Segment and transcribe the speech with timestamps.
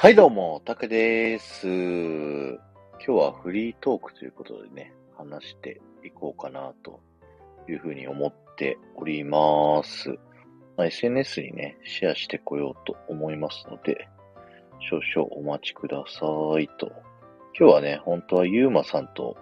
[0.00, 1.66] はい、どうも、たけです。
[1.66, 2.56] 今
[3.00, 7.00] 日はフリートークということでね、話していこうかなと
[7.68, 10.10] いうふうに思っております。
[10.76, 14.08] まあ、SNS にね、シェアしてこようと思いますので、
[14.88, 16.26] 少々お待ちくださ
[16.60, 16.92] いと。
[17.58, 19.36] 今日はね、本当はユーマさんと、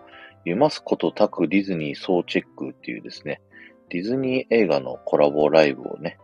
[0.47, 3.43] ユマスことタクディズニー総チェックっていうですね、
[3.91, 6.19] ディズニー映画のコラボライブをね、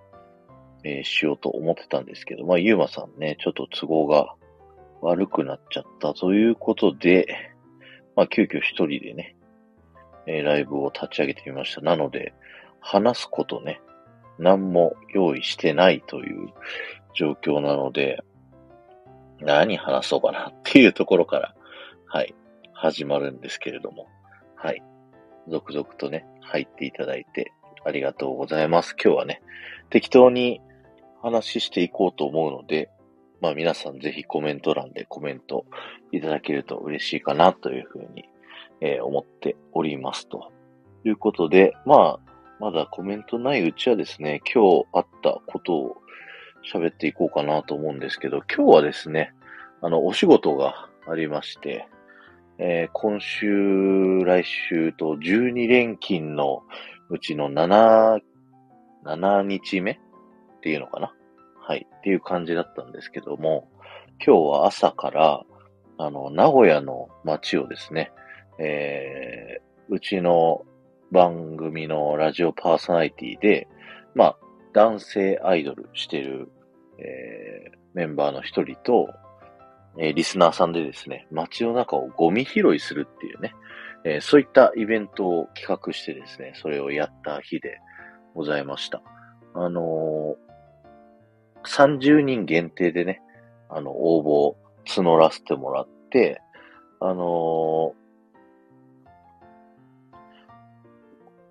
[0.84, 4.34] えーしようと思ってたんですけど、まあ、ゆうまさんね、ちょっと都合が
[5.00, 7.52] 悪くなっちゃったということで、
[8.16, 9.36] まあ、急遽一人でね、
[10.26, 11.80] えーライブを立ち上げてみました。
[11.80, 12.32] なので、
[12.80, 13.80] 話すことね、
[14.38, 16.48] 何も用意してないという
[17.14, 18.20] 状況なので、
[19.40, 21.54] 何話そうかなっていうところから、
[22.06, 22.34] はい、
[22.72, 24.08] 始まるんですけれども、
[24.56, 24.82] はい、
[25.48, 27.52] 続々とね、入っていただいて
[27.84, 28.94] ありがとうございます。
[29.02, 29.42] 今日はね、
[29.90, 30.60] 適当に
[31.22, 32.90] 話していこうと思うので、
[33.40, 35.66] まあ皆さんぜひコメント欄でコメント
[36.12, 38.24] いただけると嬉しいかなというふうに、
[38.80, 40.52] えー思っておりますと。
[41.04, 45.96] いうことで、まあ、まだコメントないうちはですね、今日あったことを
[46.72, 49.32] 喋っていこうかなと思うんですけど、今日はですね、
[49.80, 51.88] あの、お仕事がありまして、
[52.58, 56.62] えー今週、来週と12連勤の
[57.08, 58.20] うちの7、
[59.04, 59.98] 7日目
[60.62, 61.12] っていうのかな
[61.60, 61.88] はい。
[61.92, 63.68] っていう感じだったんですけども、
[64.24, 65.42] 今日は朝から、
[65.98, 68.12] あの、名古屋の街をですね、
[68.60, 70.64] えー、うちの
[71.10, 73.66] 番組のラジオパーソナリティで、
[74.14, 74.36] まあ、
[74.72, 76.48] 男性アイドルしてる、
[76.98, 79.08] えー、メンバーの一人と、
[79.98, 83.52] えーリスナーさんでですね、街の中をゴミ拾いするっていうね、
[84.04, 87.78] えーそういったイベントを企画してですね、それをやった日で
[88.34, 89.02] ございました。
[89.54, 90.36] あの
[91.64, 93.20] 30人限定でね、
[93.68, 96.40] あの、応募募らせてもらって、
[97.00, 98.02] あのー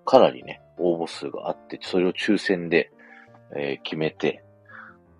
[0.04, 2.90] かなりね、応募数があって、それを抽選で、
[3.56, 4.44] えー決めて、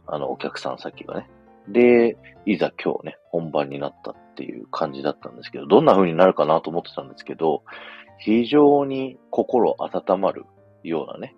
[0.07, 1.31] あの、お客さん先がね。
[1.69, 7.63] で、いざ今日ね、本番になったっていう感じだったんですけど、どんな風になるかなと思ってたんですけど、
[8.19, 10.45] 非常に心温まる
[10.83, 11.35] ようなね、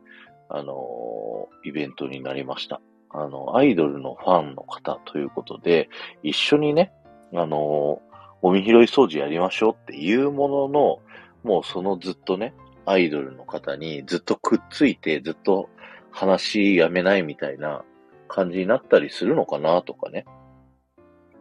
[0.48, 2.80] あのーイベントになりました。
[3.14, 5.88] あの、アイドルのファンの方ということで、
[6.24, 6.92] 一緒にね、
[7.32, 8.02] あの
[8.42, 10.98] ゴミ拾い掃除やりましょうっていうものの、
[11.44, 12.54] もうそのずっとね、
[12.86, 15.70] アイドルの方にずっとくっついて、ずっと
[16.10, 17.84] 話やめないみたいな
[18.28, 20.26] 感じになったりするのかなとかね、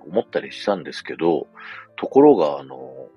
[0.07, 1.47] 思ったりしたんですけど、
[1.95, 3.09] ところが、あの、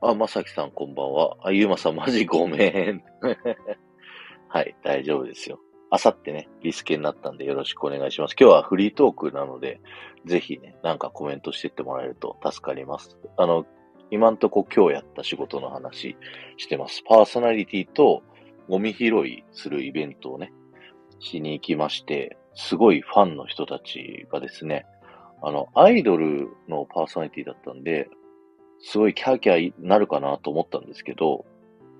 [0.00, 1.36] あ、まさきさんこんばんは。
[1.44, 3.04] あ、ゆうまさんマジごめん。
[4.48, 5.60] はい、大丈夫ですよ。
[5.94, 8.34] あさってね、リスケになったんでよろしくお願いします。
[8.40, 9.78] 今日はフリートークなので、
[10.24, 13.18] ぜひね、なんかコメントしてってもらえると助かります。
[13.36, 13.66] あの、
[14.10, 16.16] 今んとこ今日やった仕事の話
[16.56, 17.02] してます。
[17.06, 18.22] パーソナリティと
[18.70, 20.50] ゴミ拾いするイベントをね、
[21.18, 24.86] しに行きまして、すごいファンの人たちがですね、
[25.42, 28.08] あの、アイドルのパーソナリティだったんで、
[28.80, 31.44] すごいキャーキャーなるかなと思ったんですけど、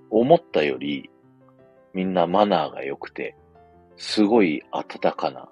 [0.09, 1.10] 思ったより
[1.92, 3.36] みんなマナーが良くて、
[3.97, 5.48] すごい温かな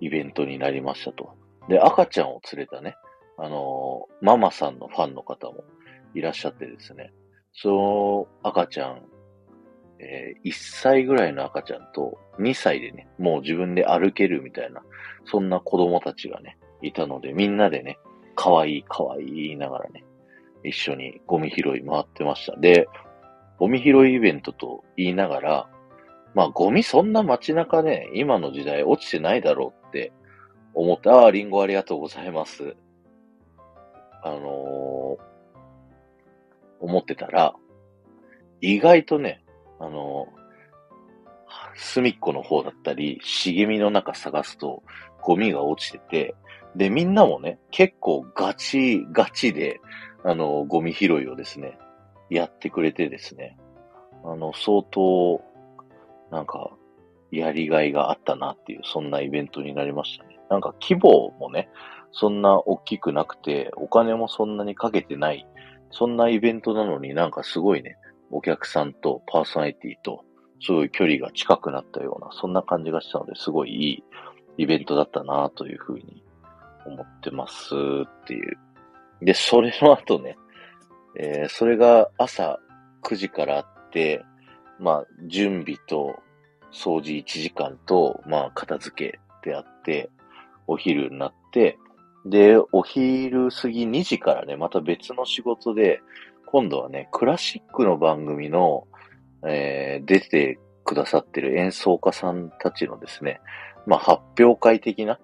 [0.00, 1.34] イベントになりましたと。
[1.68, 2.96] で、赤ちゃんを連れたね、
[3.36, 5.64] あのーママさんのファンの方も
[6.14, 7.12] いらっしゃってですね、
[7.52, 9.02] その赤ちゃん、
[10.00, 14.82] えー1歳ぐらいの赤ちゃんと2歳でね、もう自分で歩けるみたいな、
[15.24, 17.98] そんな子供たちがね、いたので、みんなでね、
[18.34, 20.04] 可愛い可愛い言いながらね、
[20.64, 22.56] 一緒にゴミ拾い回ってました。
[22.58, 22.88] で、
[23.58, 25.70] ゴミ拾いイベントと言いながら、
[26.38, 30.12] まあゴミそんな街中ね、今の時代落ちてないだろうって
[30.72, 32.76] 思って、ああ、リンゴありがとうございます。
[34.22, 35.28] あのー
[36.80, 37.56] 思ってたら、
[38.60, 39.42] 意外とね、
[39.80, 40.38] あのー
[41.74, 44.84] 隅っこの方だったり、茂みの中探すと
[45.20, 46.36] ゴミが落ちてて、
[46.76, 49.80] で、みんなもね、結構ガチ、ガチで、
[50.22, 51.76] あの、ゴミ拾いをですね、
[52.30, 53.58] やってくれてですね、
[54.24, 55.42] あの、相当、
[56.30, 56.70] なんか、
[57.30, 60.38] やりがいがあったなっていう、そんなイベントになりましたね。
[60.50, 61.68] なんか規模もね、
[62.12, 65.46] そんな大きくなくて、お金もそんなにかけてない、
[65.90, 67.96] そんなイベントなのになんかすごいね、
[68.30, 70.24] お客さんとパーソナリティと、
[70.60, 74.04] すごい距離が近くなったような、そんな感じがしたので、すごいいい
[74.58, 76.24] イベントだったなというふうに
[76.86, 78.58] 思ってますっていう。
[79.22, 80.36] で、それの後ね、
[81.18, 82.58] えーそれが朝
[83.02, 84.24] 9時からあって、
[84.78, 86.20] まあ、準備と
[86.72, 90.10] 掃除1時間と、まあ、片付けてあって、
[90.66, 91.78] お昼になって、
[92.26, 96.00] で、お昼過ぎ2時からね、また別の仕事で、
[96.46, 98.86] 今度はね、クラシックの番組の、
[99.46, 103.40] えー、出てくださってる演奏家さんたちのですね、
[103.86, 105.18] まあ、発表会的な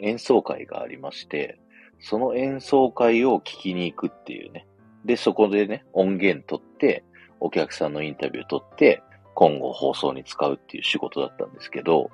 [0.00, 1.58] 演奏会がありまして、
[2.00, 4.66] その演奏会を聞きに行くっていうね。
[5.04, 7.04] で、そこでね、音源取って、
[7.44, 9.02] お客さんのインタビューを取って、
[9.34, 12.08] 今後放送に使うっていう仕事だったんですけど、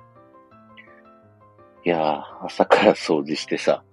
[1.85, 3.83] いやー、朝から掃除してさ、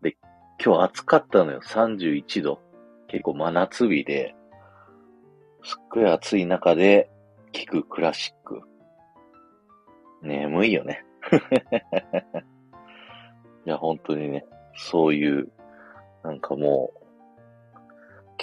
[0.00, 0.16] で、
[0.64, 2.58] 今日暑かったのよ、31度。
[3.08, 4.34] 結構真夏日で、
[5.62, 7.10] すっごい暑い中で
[7.52, 8.62] 聴くクラシック。
[10.22, 11.04] 眠いよね。
[13.66, 15.52] いや、本当にね、そういう、
[16.24, 17.01] なんかもう、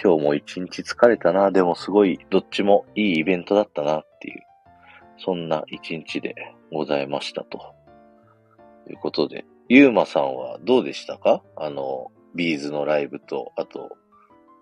[0.01, 4.43] 今日も一日疲れたな、でもすごい、どっちもいいイベントだったなっていう、
[5.17, 6.35] そんな一日で
[6.71, 7.59] ございましたと。
[8.85, 11.43] ということで、ゆうまさんはどうでしたか？
[11.55, 13.97] あの、 B'z のライブと、あと、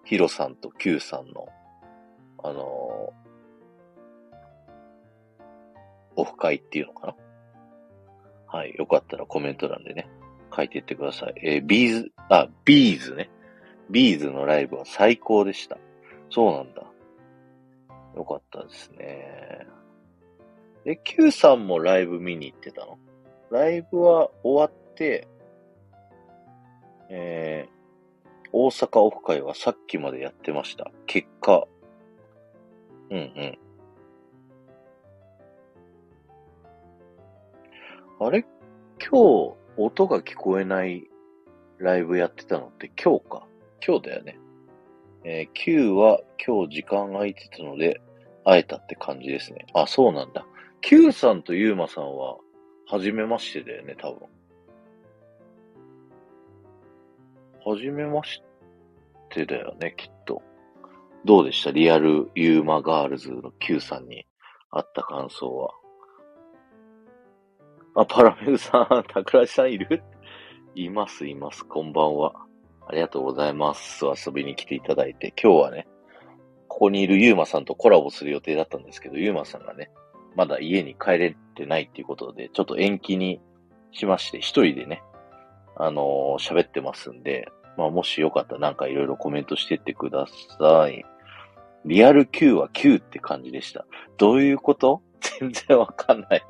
[0.06, 1.48] ヒロさんとキューさんの、
[2.44, 3.14] あの
[6.16, 7.16] オフ会っていうのかな？
[8.48, 8.74] はい。
[8.76, 10.10] よかったらコメント欄でね、
[10.56, 11.34] 書いていってください。
[11.44, 13.30] えー、 B'z、あ、 B'z ね。
[13.90, 15.78] B'z のライブは最高でした。
[16.30, 16.84] そうなんだ。
[18.16, 19.66] よかったですね。
[20.86, 22.98] え、Q さんもライブ見に行ってたの？
[23.52, 25.28] ライブは終わって、
[27.10, 30.92] えー、大阪オフ会はさっきまでやってました。
[31.06, 31.68] 結果、
[33.10, 33.58] うんうん。
[38.20, 38.46] あれ？
[39.00, 41.08] 今日、音が聞こえない
[41.78, 43.48] ライブやってたのって今日か？
[43.86, 44.40] 今日だよね。
[45.24, 48.02] えー、Q は今日時間空いてたので、
[48.46, 49.66] 会えたって感じですね。
[49.74, 50.46] あ、そうなんだ。
[50.82, 52.38] Q さんとゆうまさんは、
[52.90, 54.28] はじめましてだよね、多分。
[57.66, 58.42] はじめまし
[59.30, 60.42] てだよね、きっと。
[61.26, 61.72] どうでした？
[61.72, 64.26] リアルユーマガールズの Q さんに
[64.72, 65.72] 会った感想は。
[67.96, 70.02] あ、パラメグさん、 桜井さんいる？
[70.76, 71.66] います、います。
[71.66, 72.47] こんばんは。
[72.90, 74.06] ありがとうございます。
[74.06, 75.34] 遊びに来ていただいて。
[75.42, 75.88] 今日はね、
[76.70, 79.92] ここにいるゆうまさんとコラボする予定だったんですけど、ゆうまさんがね、
[80.36, 83.42] まだ家に帰れてないっていうことで、ちょっと延期に
[83.92, 85.04] しまして、一人でね、
[85.76, 90.26] あのー、喋ってますんで、まあ、もしよかったらなんかいろいろコメントしてってくだ
[90.58, 91.04] さい。
[91.86, 93.86] リアル Q は Q って感じでした。
[94.18, 95.02] どういうこと？
[95.40, 96.44] 全然わかんない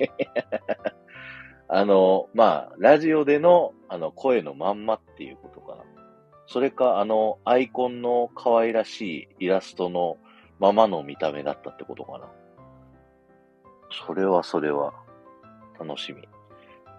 [1.68, 5.82] あの、まあ、ラジオでの、あの、声のまんまっていうことかな。
[6.48, 10.16] それか、あの、アイコンの可愛らしいイラストの
[10.58, 12.26] ままの見た目だったってことかな。
[14.06, 14.94] それはそれは、
[15.78, 16.26] 楽しみ。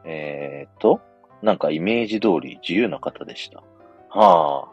[0.06, 1.02] えー、っと、
[1.42, 3.64] なんかイメージ通り自由な方でした。
[4.10, 4.72] はあ。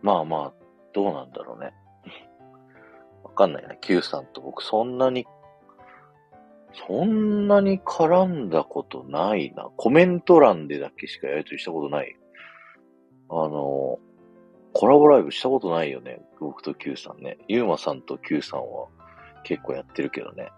[0.00, 0.52] まあまあ、
[0.94, 1.74] どうなんだろうね。
[3.22, 3.76] わかんないな。
[3.76, 5.26] Q さんと僕そんなに、
[6.88, 9.68] そんなに絡んだことないな。
[9.76, 12.16] コメント欄でだけしかやりとりしたことない。
[13.30, 13.98] あの、
[14.72, 16.20] コラボライブしたことないよね。
[16.40, 17.38] 僕と Q さんね。
[17.48, 18.88] ゆうまさんと Q さんは
[19.44, 20.50] 結構やってるけどね。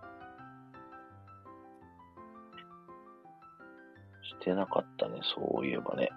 [4.23, 6.11] してなかったね、そういえばね。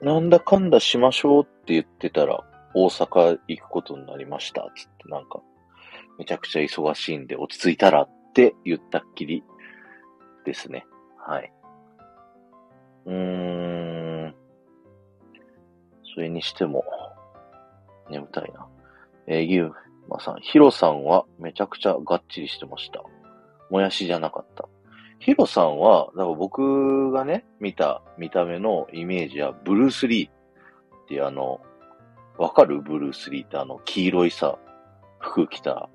[0.00, 5.40] なんだかんだしましょうって言ってたら、大阪行くことになりました、つってなんか、
[6.18, 9.44] めちゃくちゃ忙しいんで落ち着いたらって言ったっきり
[10.44, 10.86] ですね。
[11.18, 11.52] はい。
[13.06, 14.07] うーん。
[16.14, 16.84] それにしても、
[18.10, 18.66] 眠たいな。
[19.26, 19.72] えー、ゆう
[20.08, 23.02] まさん、ヒロさんはめちゃくちゃがっちりしてました。
[23.70, 24.68] もやしじゃなかった。
[25.18, 30.32] ヒロさんは、だから僕がね、見た見た目のイメージは、ブルース・リーっ
[31.08, 31.60] てあの、
[32.38, 32.80] わかる？
[32.80, 34.58] ブルース・リーってあの、黄色いさ、
[35.18, 35.90] 服着た、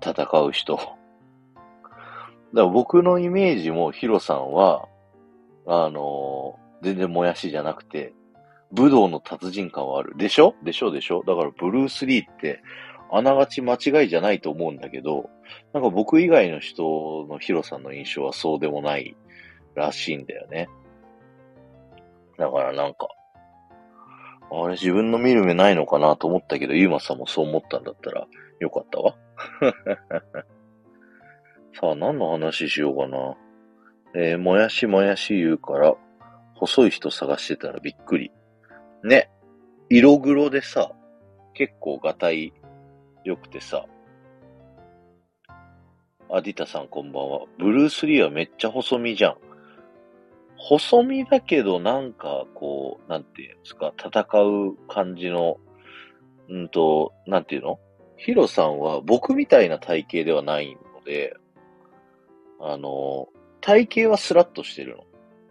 [0.00, 0.76] 戦う人。
[0.76, 0.90] だか
[2.52, 4.86] ら僕のイメージもヒロさんは、
[5.66, 8.14] あの全然もやしじゃなくて、
[8.72, 10.14] 武道の達人感はある。
[10.16, 10.54] でしょ？
[10.62, 10.90] でしょ？
[10.90, 11.22] でしょ？
[11.26, 12.62] だからブルース・リーって、
[13.10, 15.30] あながち間違いじゃないと思うんだけど、
[15.72, 19.16] なんか僕以外の人のヒロさんの印象はそうでもない
[19.74, 20.68] らしいんだよね。
[22.36, 23.08] だからなんか、
[24.50, 28.26] あれ自分の見る目ないのかなと思ったけど、ユーマさんもそう思ったんだったら
[28.60, 29.14] よかったわ。
[31.80, 33.36] さあ、何の話しようかな。
[34.14, 35.94] えー、もやしもやし言うから、
[36.54, 38.32] 細い人探してたらびっくり。
[39.04, 39.30] ね。
[39.90, 40.92] 色黒でさ、
[41.54, 42.52] 結構ガタイ
[43.24, 43.86] 良くてさ。
[46.30, 47.40] アディタさんこんばんは。
[47.58, 49.36] ブルース・リーはめっちゃ細身じゃん。
[50.56, 55.58] 細身だけどなんかこう、なんていうんですか、戦う感じの、
[56.48, 57.78] うんと、なんていうの？
[58.16, 61.34] ヒロさんは僕みたいな体型ではないので、
[62.60, 63.28] あの、
[63.60, 65.04] 体型はスラッとしてるの。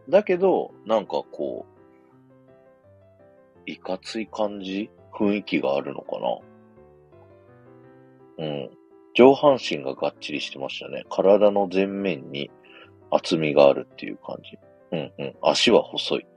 [0.10, 1.77] だけど、なんかこう、
[3.68, 4.90] いかつい感じ？
[5.14, 6.18] 雰囲気があるのか
[8.40, 8.46] な？
[8.46, 8.70] うん。
[9.14, 11.04] 上半身ががっちりしてましたね。
[11.10, 12.50] 体の前面に
[13.12, 14.58] 厚みがあるっていう感じ。
[14.92, 15.36] うんうん。
[15.42, 16.28] 足は細い。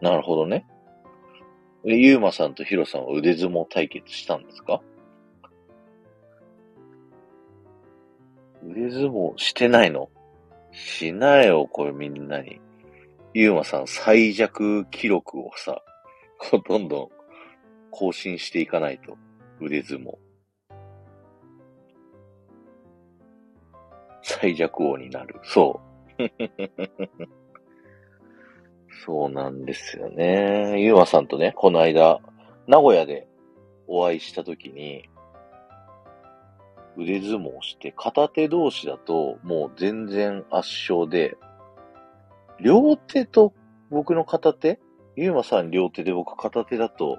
[0.00, 0.66] なるほどね。
[1.84, 4.80] え、ゆうまさんとヒロさんは腕相撲対決したんですか？
[8.64, 10.08] 腕相撲してないの？
[10.72, 12.60] しないよ、これみんなに。
[13.34, 15.82] ゆうまさん最弱記録をさ、
[16.68, 17.08] どんどん
[17.90, 19.16] 更新していかないと。
[19.60, 20.16] 腕相撲。
[24.22, 25.40] 最弱王になる。
[25.42, 25.80] そ
[26.18, 26.22] う。
[29.04, 30.80] そうなんですよね。
[30.80, 32.20] ゆうまさんとね、この間、
[32.66, 33.26] 名古屋で
[33.86, 35.08] お会いしたときに、
[36.96, 41.36] 腕相撲して、片手同士だともう全然圧勝で、
[42.60, 43.54] 両手と
[43.90, 44.80] 僕の片手
[45.20, 47.18] ゆうまさん両手で僕片手だと、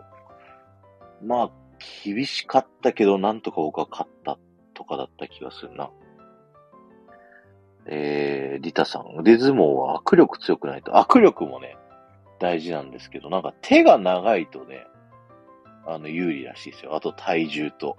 [1.22, 1.52] まあ、
[2.06, 4.38] 厳しかったけど、なんとか僕は勝った
[4.74, 5.90] とかだった気がするな。
[7.86, 10.94] えー、リタさん、腕相撲は握力強くないと。
[10.94, 11.76] 握力もね、
[12.40, 14.88] 大事なんですけど、なんか手が長いとね、
[15.86, 16.96] あの、有利らしいですよ。
[16.96, 17.98] あと体重と。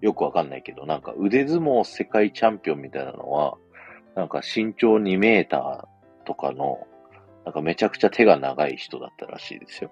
[0.00, 3.58] よくわかんないけど、なんか腕相撲世界チャンピオンみたいなのは、
[4.14, 6.86] なんか身長2メーターとかの、
[7.44, 9.90] なんかめちゃくちゃ手が長い人だったらしいですよ。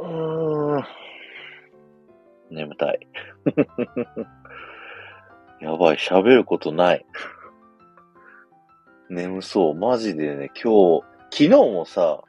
[0.00, 0.74] うん。
[0.74, 0.84] うん。
[2.50, 3.06] 眠たい。
[5.60, 7.06] やばい、喋ることない。
[9.08, 9.74] 眠そう。
[9.74, 12.22] マジでね、今日、昨日もさ、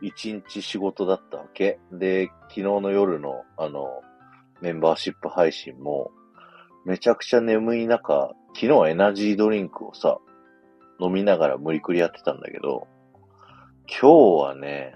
[0.00, 1.78] 一日仕事だったわけ。
[1.92, 4.02] で、昨日の夜の、あの、
[4.64, 6.10] メンバーシップ配信も、
[6.86, 10.16] めちゃくちゃ眠い中、昨日はエナジードリンクをさ、
[10.98, 12.86] 飲みながら無理くりやってたんだけど、
[13.86, 14.94] 今日はね、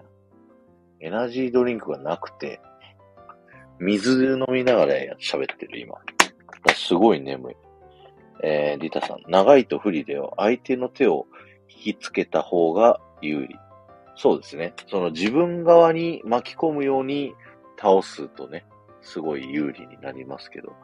[1.00, 2.62] エナジードリンクがなくて、
[3.78, 5.96] 水で飲みながら喋ってる、今。
[6.75, 7.56] すごい眠い。
[8.42, 11.26] えー、リタさん、長いと不利では相手の手を
[11.68, 13.54] 引きつけた方が有利。
[14.16, 14.72] そうですね。
[14.88, 17.34] その自分側に巻き込むように
[17.78, 18.64] 倒すとね、
[19.00, 20.74] すごい有利になりますけど。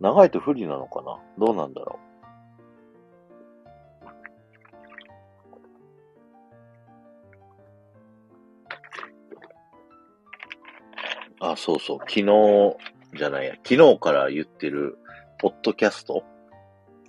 [0.00, 1.18] 長いと不利なのかな？
[1.38, 1.98] どうなんだろ
[11.40, 11.44] う？
[11.44, 11.98] あ、そうそう。
[12.00, 12.76] 昨日
[13.16, 13.54] じゃないや。
[13.64, 14.98] 昨日から言ってる、
[15.38, 16.24] ポッドキャスト？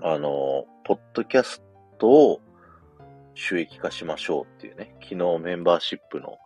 [0.02, 1.64] あの、ポッドキャス
[1.98, 2.42] トを
[3.34, 6.38] 収益化しましょうっていうね、昨日メンバーシップの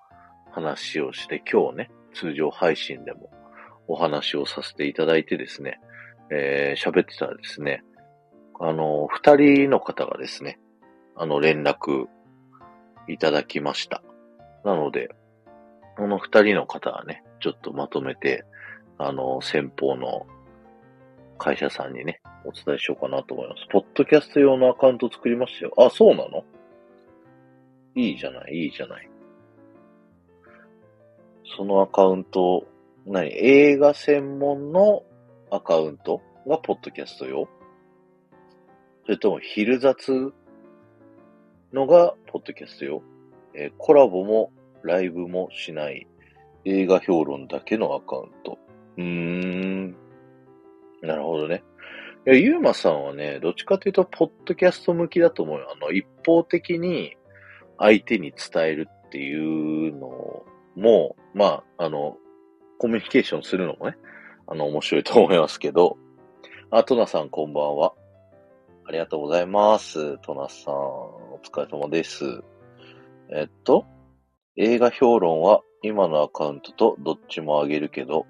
[0.51, 3.29] 話をして、今日ね、通常配信でも
[3.87, 5.79] お話をさせていただいてですね、
[6.31, 7.83] えー、喋ってたらですね、
[8.59, 10.59] あの、二人の方がですね、
[11.15, 12.07] あの、連絡
[13.07, 14.01] いただきました。
[14.63, 15.09] なので、
[15.97, 18.45] この二人の方はね、ちょっとまとめて、
[18.97, 20.25] あの、先方の
[21.37, 23.67] 会社さんにね、お伝えしようかなと思います。
[23.71, 25.73] ポッドキャスト用のアカウント作りましたよ。
[25.77, 26.43] あ、そうなの？
[27.95, 29.09] いいじゃない、いいじゃない。
[31.57, 32.65] そのアカウント、
[33.05, 33.29] 何？
[33.31, 35.03] 映画専門の
[35.51, 37.47] アカウントがポッドキャスト用
[39.05, 40.33] それとも、昼雑
[41.73, 43.01] のがポッドキャスト用
[43.55, 44.51] えー、コラボも
[44.83, 46.07] ライブもしない
[46.65, 48.57] 映画評論だけのアカウント。
[48.97, 49.95] うーん。
[51.01, 51.63] なるほどね。
[52.25, 55.67] いや、ゆうまさんはね、どっちかというと、ポッドキャスト向きだと思うよ。
[55.71, 57.15] あの、一方的に
[57.77, 60.43] 相手に伝えるっていうの
[60.75, 62.17] も、まあ、あの、
[62.77, 63.97] コミュニケーションするのもね、
[64.47, 65.97] あの、面白いと思いますけど、
[66.71, 67.93] あ、トナさんこんばんは。
[68.85, 70.17] ありがとうございます。
[70.19, 72.25] トナさん、お疲れ様です。
[73.29, 73.85] えっと、
[74.57, 78.25] 映画評論は今のアカウントとどっちも上げるけど、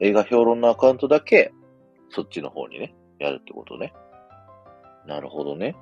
[0.00, 1.52] 映画評論のアカウントだけ
[2.10, 3.92] そっちの方にね、やるってことね。
[5.06, 5.76] なるほどね。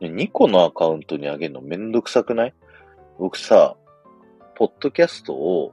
[0.00, 2.54] 2個のアカウントに上げるのめんどくさくない？
[3.18, 3.76] 僕さ、
[4.54, 5.72] ポッドキャストを、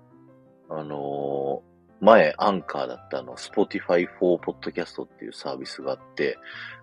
[0.70, 6.38] あのー、前アンカーだったあの、Spotify for Podcast っていうサービスがあって、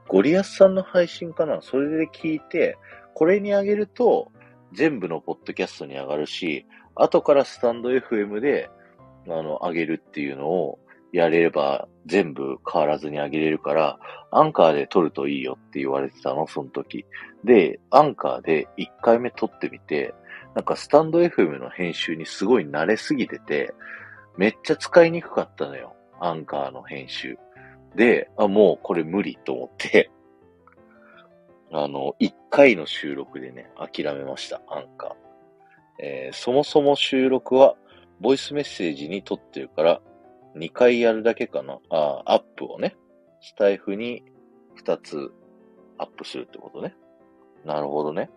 [0.09, 2.77] ゴリアスさんの配信かなそれで聞いて、
[3.15, 4.31] これに上げると、
[4.73, 8.71] 全部のポッドキャストに上がるし、後からスタンド FM で、
[9.27, 10.79] あの、上げるっていうのを
[11.13, 13.99] やれれば全部変わらずに上げれるから、
[14.31, 17.05] アンカーで撮るといいよって言われてたの、その時。
[17.45, 20.15] で、アンカーで1回目撮ってみて、
[20.55, 23.73] なんかスタンド FM の編集にすごい慣れすぎてて、
[24.37, 25.95] めっちゃ使いにくかったのよ。
[26.21, 27.39] アンカーの編集。
[27.97, 30.11] で、あ、もうこれ無理と思って、
[31.73, 35.15] あの、1回の収録でね、諦めました、アンカー。
[35.99, 37.77] えーそもそも収録は、
[38.21, 40.01] ボイスメッセージに撮ってるから、
[40.55, 41.79] 2回やるだけかな。
[41.89, 42.97] あアップをね、
[43.41, 44.23] スタイフに
[44.85, 45.33] 2つ
[45.99, 46.95] アップするってことね。
[47.65, 48.31] なるほどね。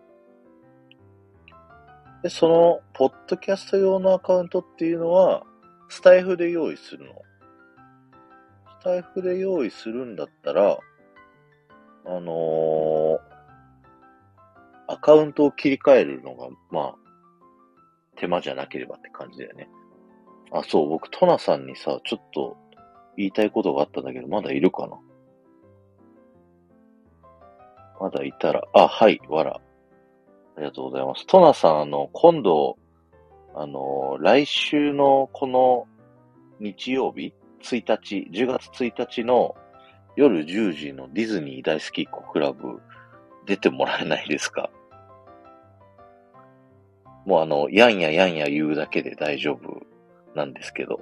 [2.26, 5.44] で、その、ポッドキャスト用のアカウントっていうのは、
[5.88, 7.12] スタイフで用意するの。
[8.80, 10.76] スタイフで用意するんだったら、
[12.04, 13.20] あのー
[14.88, 16.94] アカウントを切り替えるのが、まあ、
[18.16, 19.68] 手間じゃなければって感じだよね。
[20.52, 22.56] あ、そう、僕、トナさんにさ、ちょっと
[23.16, 24.98] 言いたいことがあったんだけど、まだいるかな？
[28.00, 29.60] まだいたら、あ、はい、わら。
[30.56, 31.26] ありがとうございます。
[31.26, 32.78] トナさん、あの、今度、
[33.54, 35.86] あの、来週のこの
[36.60, 39.54] 日曜日、1日、10月1日の
[40.16, 42.80] 夜10時のディズニー大好きっ子クラブ、
[43.44, 44.70] 出てもらえないですか？
[47.26, 49.82] もうあの、やんややんや言うだけで大丈夫
[50.34, 51.00] なんですけど。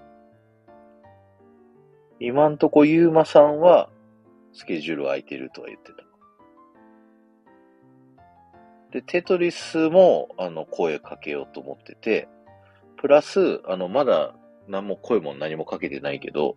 [2.21, 3.91] 今んとこゆうまさんは、
[4.53, 6.04] スケジュール空いてるとは言ってた。
[8.95, 12.29] で、テトリスも、あの、声かけようと思ってて、
[12.97, 14.37] プラス、あの、まだ、
[14.69, 16.55] 何も声も何もかけてないけど、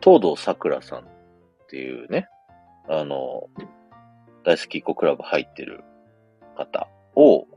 [0.00, 1.04] 東堂桜さんっ
[1.68, 2.28] ていうね、
[2.88, 3.48] あの、
[4.44, 5.82] 大好きっ子クラブ入ってる
[6.56, 7.48] 方を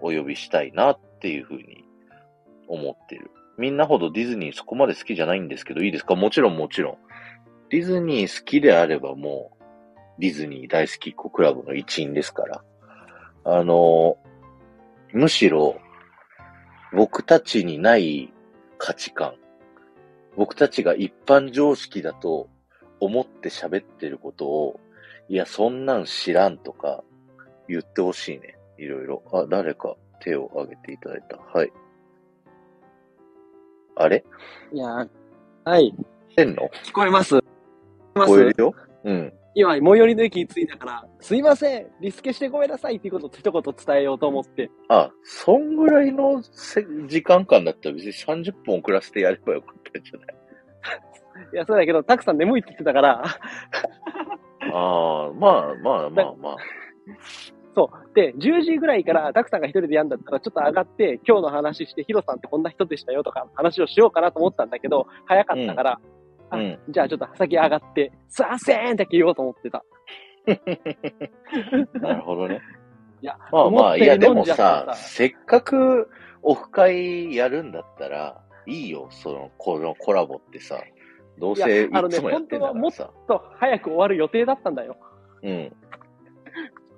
[0.00, 1.84] お呼びしたいなっていうふうに
[2.68, 3.32] 思ってる。
[3.58, 6.14] みんなほどディズニーそこまで好きじゃないんですけど、いいですか？
[6.14, 6.98] もちろんもちろん。
[7.70, 12.64] ディズニー好きであればもう、ディズニー大好きっ子クラブの一員ですから。
[13.50, 14.18] あの、
[15.14, 15.80] むしろ、
[16.92, 18.30] 僕たちにない
[18.76, 19.36] 価値観、
[20.36, 22.50] 僕たちが一般常識だと
[23.00, 24.80] 思って喋ってることを、
[25.30, 27.02] いや、そんなん知らんとか
[27.68, 28.58] 言ってほしいね。
[28.76, 29.22] いろいろ。
[29.32, 31.38] あ、誰か手を挙げていただいた。
[31.38, 31.72] はい。
[33.96, 34.24] あれ？
[34.72, 35.08] いやー
[35.64, 35.94] はい。
[36.36, 37.36] 聞こえます。
[37.36, 37.46] 聞こ
[38.16, 39.32] えます聞こえるようん。
[39.60, 44.70] 今、最寄りの駅に着いたから、すいませんリスケしてごめんなさいっていうことを一言伝えようと思って。
[44.88, 50.36] あ、そんぐらいのせ時間間だったら別に30分遅らせてやればよかったんじゃない？
[51.54, 53.26] いや、そうだけど、たくさん眠いって言ってたから、あ
[54.72, 56.56] あ、まあまあまあまあ。
[57.74, 58.14] そう。
[58.14, 66.00] で、10時ぐらいから、たくさんが一人でやんだったら、ちょっと上がって、今日の話して、ヒロさんってこんな人でしたよとか、話をしようかなと思ったんだけど、早かったから、
[66.50, 66.78] あうん。
[66.88, 69.84] じゃあちょっと先上がって、すいませんだけ言おうと思ってた。
[72.00, 72.60] なるほどね。
[73.20, 76.08] いや、まあまあ、いやでもさ、せっかく
[76.42, 80.80] オフ会やるんだったら、いいよ、その、このコラボってさ。
[81.38, 83.10] どうせいいやあのねつもやってんだからさ。
[83.26, 84.96] と、早く終わる予定だったんだよ。
[85.42, 85.72] うん。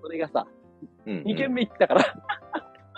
[0.03, 0.47] それがさ、
[1.07, 1.23] うん、うん。
[1.25, 2.05] 2軒目行ったから、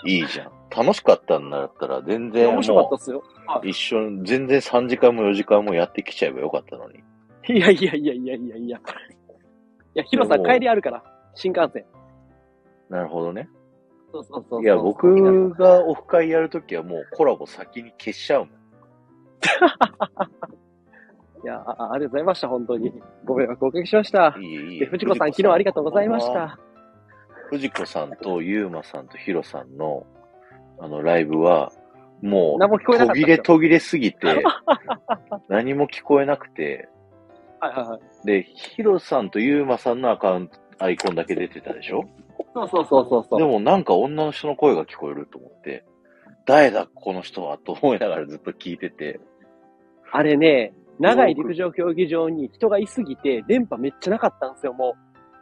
[0.05, 0.53] いいじゃん。
[0.75, 3.23] 楽しかったんだったら、全然面白かったもっすよ。
[3.62, 7.03] う、一緒に、全然3時間も4時間もやってきちゃえばよかったのに。
[7.49, 8.79] いやいやいやいやいやいや。
[8.79, 8.81] い
[9.95, 11.03] や、ヒロさん帰りあるから、
[11.35, 11.85] 新幹線。
[12.88, 13.49] なるほどね。
[14.12, 14.62] そうそうそう。
[14.62, 18.49] いや、僕がオフ会やるときはもうコラボ先に消しちゃうもん。
[21.45, 22.93] いやあ、あありがとうございました、本当に。
[23.25, 24.37] ご迷惑おかけしました。
[24.38, 24.88] いいえいいで、え。
[24.88, 26.33] 藤子さん、昨日ありがとうございまし。
[26.33, 26.59] た。
[27.53, 30.07] 藤子さんとゆうまさんとひろさんの、
[30.81, 31.71] あの、ライブは、
[32.23, 34.43] もう、途切れ途切れすぎて、
[35.49, 36.88] 何も聞こえなくて、
[37.61, 38.27] はいはいはい。
[38.27, 42.05] で、ひろさんとゆうまさんのアカウント、アイコンだけ出てたでしょ？
[42.55, 43.38] そうそうそうそうそう。
[43.38, 45.85] でもなんか女の人の声が聞こえると思って、
[46.47, 49.21] 誰だこの人はと思いながらずっと聞いてて、
[50.11, 54.95] あれね、長い陸上競技場に人がいすぎて、電波めっちゃなかったんですよ、も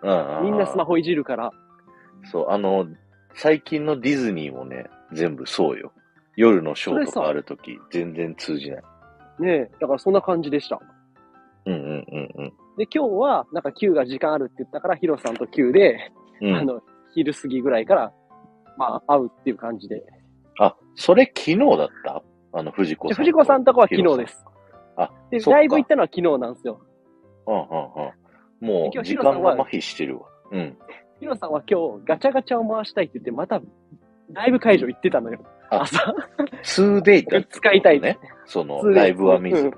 [0.03, 0.42] うんう。
[0.42, 1.51] みんなスマホいじるから。
[2.24, 2.87] そう、あの、
[3.35, 5.92] 最近のディズニーもね、全部そうよ。
[6.37, 8.83] 夜のショーとかあるとき、全然通じない。
[9.40, 10.80] ねえ、だからそんな感じでした。
[11.66, 12.52] うんうんうんうん。
[12.78, 16.80] で、今日は、なんか Q が時間あるって言ったから、ヒロさんと Q で、うん、あの、
[17.14, 18.12] 昼過ぎぐらいから、
[18.76, 20.02] まあ、会うっていう感じで。
[20.59, 22.22] あ、それ昨日だった？
[22.52, 23.16] あの、藤子さん。
[23.16, 24.44] で藤子さんとこは昨日です。
[24.96, 26.80] あ、で、ライブ行ったのは昨日なんですよ。
[27.46, 28.66] うんうんうん。
[28.66, 30.26] もう、時間が麻痺してるわ。
[30.52, 30.78] うん。
[31.20, 33.61] ヒロさんは今日ガチャガチャを回したいって言って、また、
[34.33, 35.40] ライブ会場行ってたのよ。
[35.70, 36.14] あ朝。
[36.62, 38.18] 2デイだってこと使いたいね。
[38.46, 39.72] その、2days ライブは見ずに。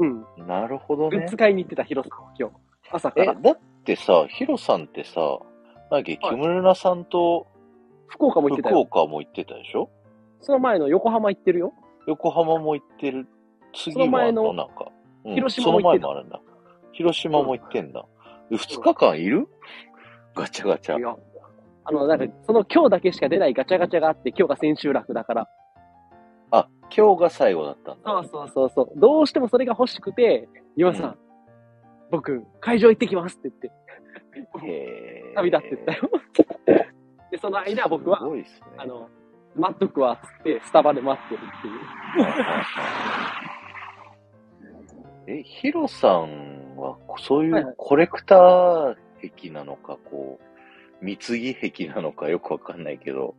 [0.00, 0.46] うん。
[0.46, 1.36] なるほどねグッズ。
[1.36, 2.54] 買いに行ってたヒロさんは今日。
[2.90, 3.34] 朝かえ、ら。
[3.34, 5.38] だってさ、ヒロさんってさ、なん
[5.90, 7.46] だっけ、はい木村さんと
[8.08, 8.80] 福岡も行ってた福よ。
[8.82, 9.88] 岡も行ってたでしょ？
[10.40, 11.72] その前の横浜行ってるよ。
[12.06, 13.26] 横浜も行ってる。
[13.72, 14.06] 次その？
[14.08, 14.88] もあ前のなんか。
[15.24, 16.40] うん広島も行ってたその前もあるんだ。
[16.92, 18.04] 広島も行ってんだ。
[18.50, 19.48] で二日間いる？
[20.34, 20.96] ガチャガチャ。
[21.86, 25.48] あの、なんか、その今日だけしか出ないガチャガチャがあって、今日が千秋楽だから。
[26.50, 28.10] あ、今日が最後だったんだ。
[28.10, 29.00] そうそうそうそう。
[29.00, 31.24] どうしてもそれが欲しくて、岩さん、うん
[32.10, 36.10] 僕、会場行ってきますって言って、へー旅立ってったよ。
[37.32, 38.46] で、その間僕はね。
[38.76, 39.08] あの、
[39.56, 41.62] 待っとくわ、つって、スタバで待ってるっ
[45.26, 45.38] ていう。
[45.40, 48.96] え、ヒロさんは、そういうコレクター
[49.30, 50.38] 癖なのか、こ
[51.00, 53.34] う、貢ぎ癖なのかよくわかんないけど、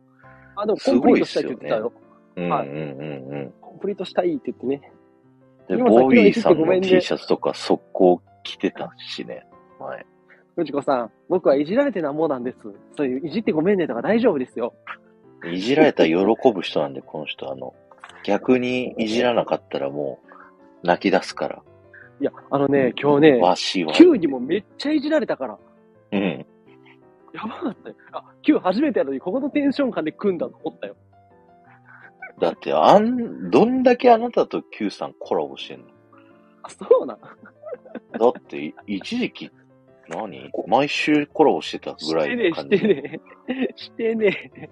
[0.56, 1.92] あ、でもコンプリートしたいって言ってたよ。
[2.50, 3.54] はいうんうんうんうん。
[3.60, 4.92] コンプリートしたいって言ってね。
[5.68, 9.46] で、ボーイーさんの T シャツとか速攻着てたしね、
[9.80, 10.06] 前。
[10.56, 12.58] 藤子さん、僕はいじられてなんぼなんです。
[12.96, 14.74] そういう、いじってごめんねとか大丈夫ですよ。
[15.44, 17.74] いじられたら喜ぶ人なんで、この人、あの、
[18.24, 20.20] 逆にいじらなかったらも
[20.82, 21.62] う、泣き出すから。
[22.20, 23.92] いや、あのね、今日ね、わしは。
[23.92, 25.58] にもめっちゃいじられたから。
[26.12, 26.46] うん。
[27.34, 27.96] やばかったよ。
[28.12, 30.96] あ、Q 初めてやのに、ここのテンション感で組んだと思ったよ。
[32.40, 35.86] だって、あん、どんだけあなたと Q さんコラボしてんの？
[36.62, 37.18] あ、そうなん。
[38.18, 39.50] だって、い一時期、
[40.08, 40.50] 何？
[40.66, 43.74] 毎週コラボしてたぐらいのしてね感じ。
[43.76, 44.70] してねしてね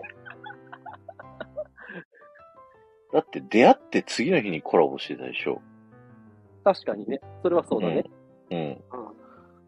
[3.12, 5.62] だって出会って次の日にコラボしてたでしょ。
[6.64, 7.20] 確かにね。
[7.42, 8.04] それはそうだね。
[8.50, 8.58] うん。
[8.58, 8.78] うん。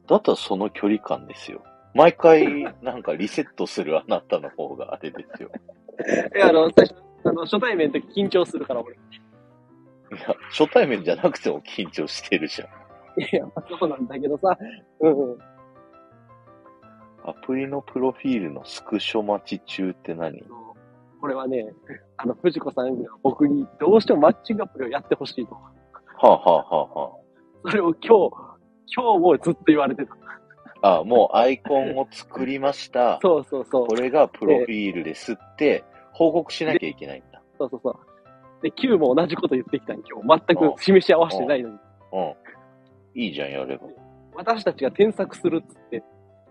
[0.07, 1.63] うんだったらその距離感ですよ。
[1.95, 5.51] 毎回、なんかリセットするあなたの方があれですよ。
[6.35, 8.95] いや、あの、最初、あの、初対面の時緊張するから、俺。
[8.95, 8.99] い
[10.21, 12.69] や、初対面じゃなくても緊張してるじゃん。
[13.21, 14.59] いや、まあそうなんだけどさ。
[15.01, 15.39] うんうん。
[17.25, 20.45] アプリのプロフィールのスクショ待ち中って何？
[21.21, 21.73] これはね、
[22.19, 25.55] あの、藤子さんが僕にどうしてもマッチングアプリをやってほしいと。
[25.55, 25.61] は
[26.23, 27.13] あ、はあはあは
[27.65, 28.56] それを今日、
[28.95, 30.17] 今日もずっと言われてた。
[30.83, 33.19] あ、あ、もうアイコンを作りました。
[33.23, 33.95] そうそうそうこ。
[33.95, 37.43] れがプロフィールですって報告しなきゃいけないんだ。
[37.59, 38.63] そうそうそう。
[38.63, 40.45] で、Q も同じこと言ってきたん今日。
[40.47, 41.79] 全く示し合わせてないのに。
[42.13, 42.21] う
[43.19, 43.21] ん。
[43.21, 43.85] いいじゃん、やれば。
[44.35, 46.03] 私たちが添削するっつって、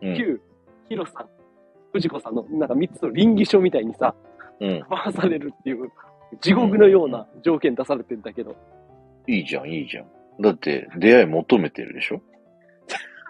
[0.02, 0.16] うん。
[0.16, 0.42] Q、
[0.90, 1.30] ヒロさん、
[1.94, 4.14] 藤子さんのなんか3つの倫理書みたいにさ、
[4.60, 4.84] うん。
[4.90, 5.92] 回されるっていう、
[6.42, 8.56] 地獄のような条件出されてんだけど。
[9.28, 10.06] いいじゃん、いいじゃん。
[10.40, 12.22] だって、出会い求めてるでしょ？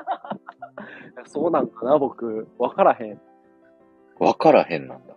[1.25, 2.47] そうなんかな、僕。
[2.57, 3.21] わからへん。
[4.19, 5.15] わからへんなんだ。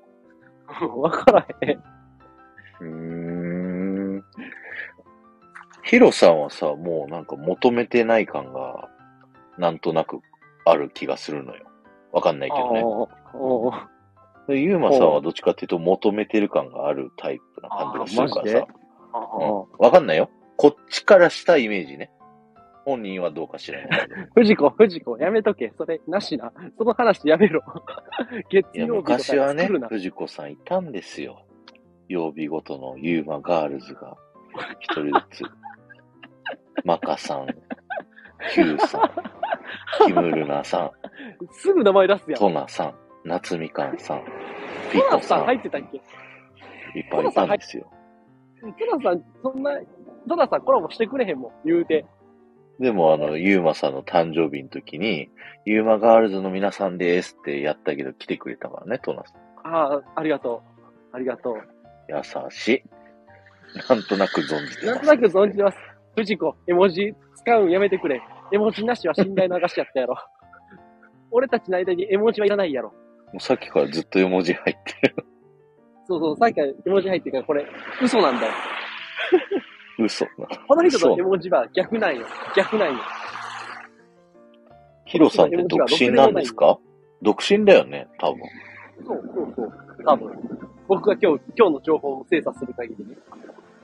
[0.96, 1.82] わからへん。
[2.80, 2.86] うー
[4.18, 4.24] ん。
[5.84, 8.88] ヒロさんはさ、もうなんか求めてない感が、
[9.56, 10.20] なんとなく
[10.64, 11.64] ある気がするのよ。
[12.12, 12.82] わかんないけどね。
[12.84, 13.08] あ
[13.74, 13.88] あ
[14.48, 18.66] でユーマさんはどっちかっていうと求めてる感があるタイプな感じがするからさ。
[19.12, 19.66] ああうん。
[19.78, 20.30] わかんないよ。
[20.58, 22.10] こっちからしたイメージね。
[22.84, 23.78] 本人はどうか知ら。
[24.34, 25.72] 藤子、藤子、やめとけ。
[25.78, 26.52] それ、なしな。
[26.76, 27.62] その話やめろ。
[28.50, 29.68] 月いや、曜日とか昔はね。
[29.88, 31.46] 藤子さんいたんですよ。
[32.08, 34.16] 曜日ごとのユーマガールズが、
[34.80, 35.44] 一人ずつ。
[36.84, 37.46] マカさん、
[38.54, 40.90] キューさん、キムルナさ
[41.52, 42.40] すぐ名前出すん、やん。
[42.40, 42.94] トナさん、
[43.24, 44.24] 夏みかんさん、
[44.90, 45.98] ピトラさんコさん、いっ入ってたっけ？
[47.10, 47.90] ぱいいたんですよ。
[48.60, 49.78] トラさん、そんな、
[50.28, 52.04] トラさんコラボしてくれへんもん、言うて。
[52.78, 55.30] でも、あの、ユーマさんの誕生日の時に、
[55.64, 59.36] ユーマガールズの皆さんですってやったけど来てくれたからね、トナさん。
[59.64, 60.62] ああ、ありがと
[61.12, 61.16] う。
[61.16, 61.56] ありがとう。
[62.08, 62.82] 優しい。
[63.88, 64.86] なんとなく存じてます。
[64.86, 65.78] なんとなく存じてます。
[66.16, 68.22] 藤子、絵文字使うんやめてくれ。
[68.52, 70.16] 絵文字なしは信頼の証やったやろ。
[71.30, 72.90] 俺たちの間に絵文字はいらないやろ。
[73.32, 75.16] もうさっきからずっと絵文字入ってる。
[76.06, 77.66] そうそう、さっきから絵文字入ってるから、これ、
[78.02, 78.52] 嘘なんだよ。
[79.98, 80.46] 嘘な。
[80.66, 82.26] この人そうの絵文字は逆なんよ。
[82.56, 83.02] 逆なんよ。
[85.06, 86.78] ヒロさんって独身なんですか？
[87.22, 88.40] 独身だよね、多分。
[89.06, 89.72] そうそうそう。
[90.04, 90.32] 多分。
[90.86, 93.16] 僕が今日、今日の情報を精査する限りね。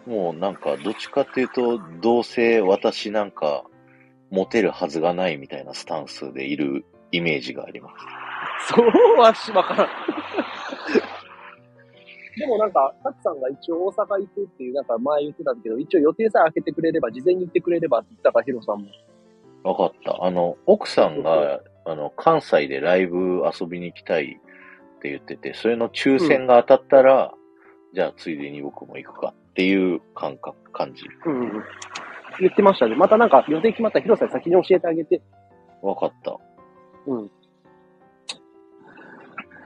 [0.06, 3.64] もうなんか、どっちかっていうと、どうせ私なんか、
[4.30, 7.90] モテるはずがないみたいなスタンスでいるイメージがありま
[8.68, 8.74] す。
[8.74, 9.88] そうはしわからん。
[12.36, 18.88] でもなんか、タツさんが一応大阪行くっていう、なんか前言ってたんだけど、一応予定さえ開けてくれれば、事前に言ってくれればって言ったから、ヒロさんも。
[19.62, 20.24] わかった。
[20.24, 27.34] あの、奥さんが、あの、関西でライブ遊びに行きたいって言ってて、それの抽選が当たったら、
[27.94, 31.04] じゃあついでに僕も行くかっていう感覚、感じ。
[31.26, 31.64] うんうん。
[32.40, 32.96] 言ってましたね。
[32.96, 35.22] またなんか予定決まったら広瀬先に教えてあげて。
[35.80, 36.36] わかった。
[37.06, 37.30] うん。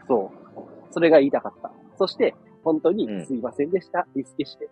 [0.07, 0.93] そう。
[0.93, 1.71] それが言いたかった。
[1.97, 2.35] そして、
[2.69, 4.07] 本当にうんすいませんでした。
[4.15, 4.69] リスケして。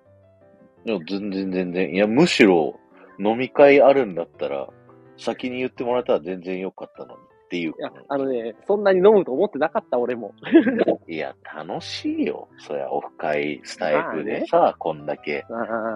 [0.85, 1.95] いや、全然全然。
[1.95, 2.79] いや、むしろ、
[3.19, 4.69] 飲み会あるんだったら、
[5.17, 7.75] 先に言ってもらえたら全然良かったのにっていうい。
[7.79, 10.35] や、あのね、そんなに飲むと思ってなかった、俺も。
[11.09, 12.49] いや、楽しいよ。
[12.59, 15.53] そりゃ、オフ会スタイフでさ、こんだけあ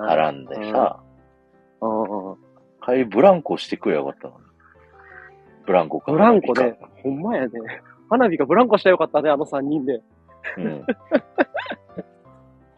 [0.09, 1.01] 絡んでさ、
[1.83, 2.37] うんうん
[2.83, 4.45] 帰りブランコしてくればよかったのに。
[5.67, 7.51] ブランコかブランコ花火ね、ほんまやね。
[8.09, 9.99] 花火がブランコしたらよかったね、あの3人で。
[9.99, 10.05] か。
[10.57, 10.85] うん。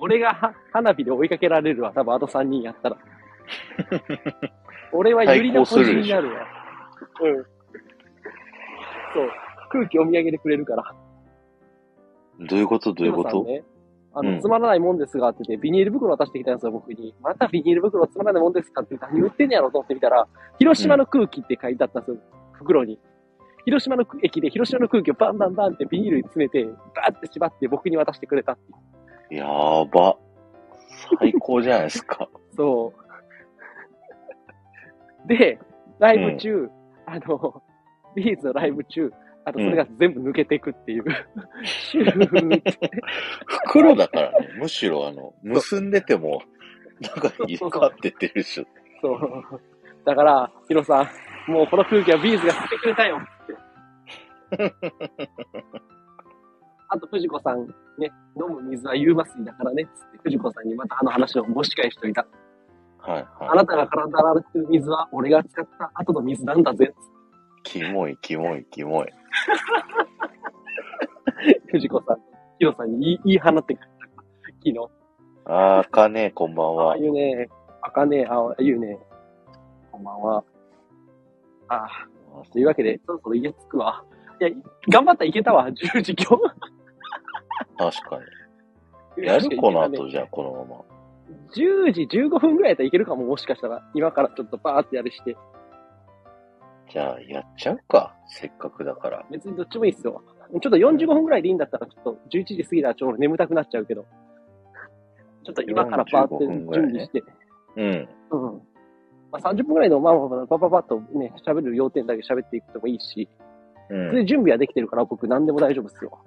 [0.02, 2.96] 俺がは花火で追いかけられるわ、多分あと3人やったら。
[4.92, 6.40] 俺は有利なポジションになるわ。
[7.20, 7.36] うん。
[7.36, 7.46] そう。
[9.70, 10.92] 空気お土産でくれるから。
[12.40, 12.92] どういうこと？
[12.92, 13.46] どういうこと、
[14.14, 17.14] あの、うんつまらないもんですがって言って、ビニール袋渡してきたんですよ、僕に。
[17.22, 20.26] またビニール袋つまらないもんですかって何言ってんねやろと思ってみたら、
[20.58, 22.16] 広島の空気って書いてあったんですよ、
[22.54, 22.98] 袋に。
[23.66, 29.01] 広島の駅で広島の空気をバンバンバンってビニールに詰めて、バーって縛って僕に渡してくれたっていう。
[29.36, 30.16] やーば。
[31.20, 32.28] 最高じゃないですか。
[32.56, 32.92] そ
[35.24, 35.28] う。
[35.28, 35.58] で、
[35.98, 36.68] ライブ中、
[37.06, 37.62] あの、
[38.14, 39.12] ビーズのライブ中、
[39.44, 41.04] あとそれが全部抜けていくっていう。
[41.64, 42.78] シューって。
[43.46, 44.48] 袋だからね。
[44.58, 46.42] むしろ、あの、結んでても、
[47.00, 48.64] なんかって言ってるでしょ。
[49.00, 49.20] そう。
[50.04, 51.02] だから、ヒロさ
[51.48, 54.74] ん、もうこの空気はビーズが吸ってくれたよって。
[56.94, 57.66] あと、藤子さん、
[57.98, 62.26] ね、飲む水はユーマ水だからね、つって、藤子さんにまたあの話をもし返しといた。
[62.98, 63.54] はいあは。
[63.54, 66.92] ないたが体洗ってる水は俺が使った後の水なんだぜ、
[67.64, 69.08] キモい、キモい、キモい。
[71.72, 72.18] 藤子さん、
[72.58, 73.88] ヒロさんに言い放ってくれた。
[74.58, 74.78] 昨日。
[75.46, 76.96] あーかねこんばんあはあ。
[76.98, 77.48] いうね、
[77.80, 78.98] あかねああいうね、
[79.90, 80.44] こんばんは。
[81.68, 81.88] ああ、
[82.52, 84.04] というわけで、そろそろ家着くわ。
[84.40, 84.50] いや、
[84.90, 86.71] 頑張ったらいけたわ、10時今日。
[87.76, 88.18] 確か
[89.16, 89.26] に。
[89.26, 90.84] やるこの後、じゃあ、このまま。
[91.54, 93.82] 10時15分ぐらいやったらいけるかも、もしかしたら。
[93.94, 95.36] 今からちょっとバーってやるして。
[96.90, 98.16] じゃあ、やっちゃうか。
[98.26, 99.24] せっかくだから。
[99.30, 100.22] 別にどっちもいいっすよ。
[100.50, 104.06] ちょっと45分ぐらいでいいんだったら、ちょっと11時過ぎたらちょっと眠たくなっちゃうけど。
[105.44, 107.24] ちょっと今からバーって45分ぐらいね準備して。
[107.76, 108.08] うん。
[108.30, 108.62] うん。
[109.32, 113.28] まあ、30分ぐらいの、まあまあまあ、パパパッとね、喋る要点だけ喋っていくともいいし、
[113.88, 116.18] うんそれで準備はできてるから僕何でも大丈夫っすよ。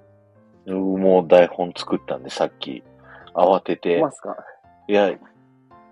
[0.66, 1.00] うん。
[1.00, 2.82] もう台本作ったんで、さっき、
[3.34, 4.00] 慌てて。
[4.00, 4.36] ますか？
[4.88, 5.16] いや、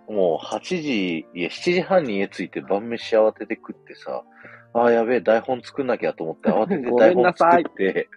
[0.08, 4.22] もう8時、いや、7時半に家着いて晩飯慌てて食ってさ、
[4.74, 8.08] ああ、やべえ、台本作んなきゃと思って慌てて 台本んなさい作って、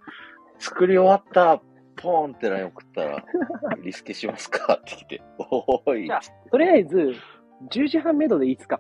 [0.60, 1.62] 作り終わった、
[1.96, 3.24] ポーンって LINE 送ったら、
[3.84, 6.20] リスケしますかって来て、おーいじゃ。
[6.52, 7.14] とりあえず、
[7.70, 8.80] 10時半目処でいいっすか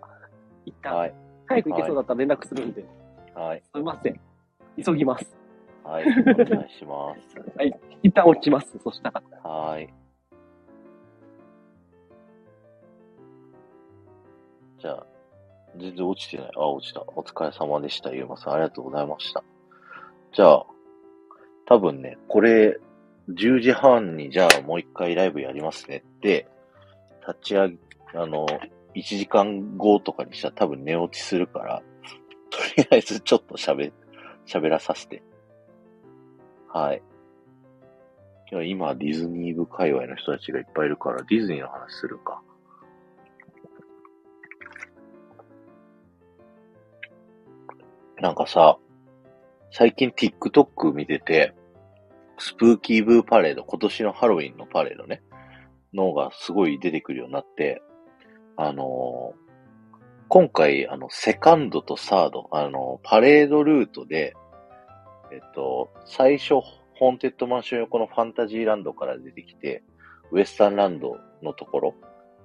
[0.65, 1.13] 一旦、はい、
[1.47, 2.85] 早く行けそうだったら連絡するんで。
[3.33, 4.19] はい、すいません。
[4.83, 5.37] 急ぎます。
[5.87, 7.21] はい、お願いします。
[8.03, 8.77] 一旦落ちます。
[8.83, 9.23] そしたら。
[9.49, 9.93] はい。
[14.79, 15.07] じゃあ、
[15.77, 16.51] 全然落ちてない。
[16.57, 17.01] あ、落ちた。
[17.15, 18.53] お疲れ様でした、ゆうまさん。
[18.55, 19.43] ありがとうございました。
[20.33, 20.65] じゃあ、
[21.67, 22.77] 多分ね、これ、
[23.29, 26.47] 10時半にじゃあもう一回ライブやりますねって、
[27.25, 27.77] 立ち上げ、
[28.13, 28.45] あの、
[28.93, 31.81] 1時間後とかにしたら多分寝落ちするから、
[32.49, 33.93] とりあえずちょっと喋、
[34.45, 35.23] 喋らさせて。
[36.67, 37.01] はい。
[38.51, 42.41] いや、今、ディズニー部界隈の人たちがいっぱいいるから、ディズニーの話するか。
[48.19, 48.77] なんかさ、
[49.71, 51.53] 最近 TikTok 見てて、
[52.39, 55.21] スプーキーブーパレード、今年のハロウィンのパレードね、
[55.93, 57.81] のがすごい出てくるようになって、
[58.55, 59.47] あのー
[60.29, 64.35] 今回、あの、セカンドとサード、あのパレードルートで、
[65.31, 66.55] えっと、最初、
[66.95, 69.83] ホーンテッドマンション横のファンタジーランドから出てきて、
[70.31, 71.95] ウエスタンランドのところ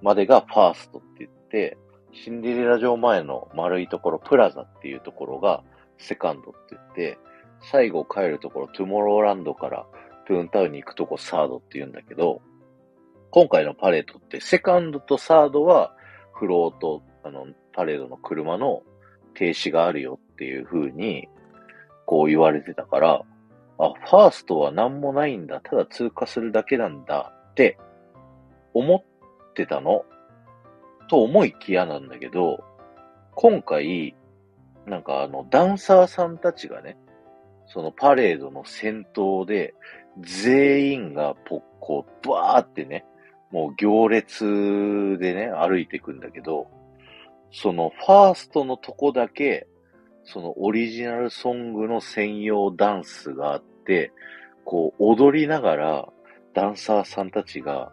[0.02, 1.78] までがファーストって言って、
[2.12, 5.62] シンデレラ城前の丸いところ、プラザっていうところが
[5.98, 7.18] セカンドって言って、
[7.70, 9.86] 最後帰るところ、トゥモローランドから
[10.26, 12.42] トゥーンタウンに行くとこサードって言うんだけど、
[13.30, 15.94] 今回のパレードって、セカンドとサードは
[16.34, 18.82] フロート、あの、パレードの車の
[19.34, 21.28] 停止があるよっていう風に、
[22.06, 23.22] こう言われてたから、
[23.78, 25.60] あ、ファーストは何もないんだ。
[25.60, 27.78] ただ通過するだけなんだって
[28.74, 30.04] 思ってたの
[31.08, 32.62] と思いきやなんだけど、
[33.34, 34.14] 今回、
[34.86, 36.96] なんかあの、ダンサーさんたちがね、
[37.66, 39.74] そのパレードの先頭で、
[40.20, 43.04] 全員がぽっこう、バーってね、
[43.50, 46.68] もう行列でね、歩いていくんだけど、
[47.50, 49.66] そのファーストのとこだけ、
[50.24, 54.12] そのオリジナルソングの専用ダンスがあって、
[54.64, 56.08] こう踊りながら
[56.54, 57.92] ダンサーさんたちが、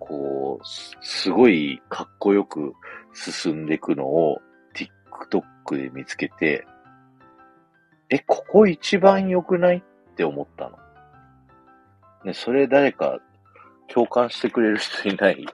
[0.00, 0.66] こう、
[1.02, 2.72] すごいかっこよく
[3.12, 4.38] 進んでいくのを
[4.74, 6.66] TikTok で見つけて、
[8.10, 10.78] え、ここ一番良くないって思ったの。
[12.24, 13.18] ね、それ誰か
[13.86, 15.46] 共感してくれる人いない？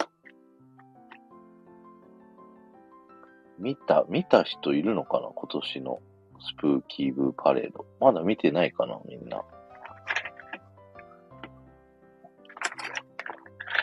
[3.59, 5.29] 見た、見た人いるのかな？
[5.35, 6.01] 今年の。
[6.45, 7.87] スプーキーブーパレード。
[8.01, 9.43] まだ見てないかなみんな。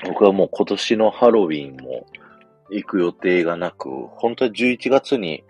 [0.06, 2.08] 僕はもう今年のハロウィンも
[2.70, 5.44] 行く予定がなく、本当は11月に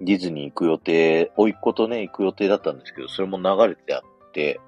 [0.00, 4.60] ディズニー行く予定、おいっ子とね、行く予定だったんですけど、それも流れてあって、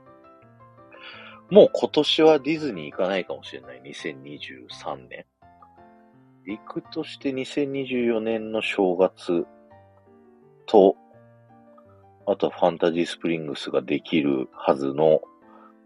[1.51, 5.25] もう今年はディズニー行かないかもしれない、2023年。
[6.47, 9.47] 行くとして2024年の正月
[10.67, 10.97] と、
[12.31, 15.23] あとはファンタジースプリングスができるはずの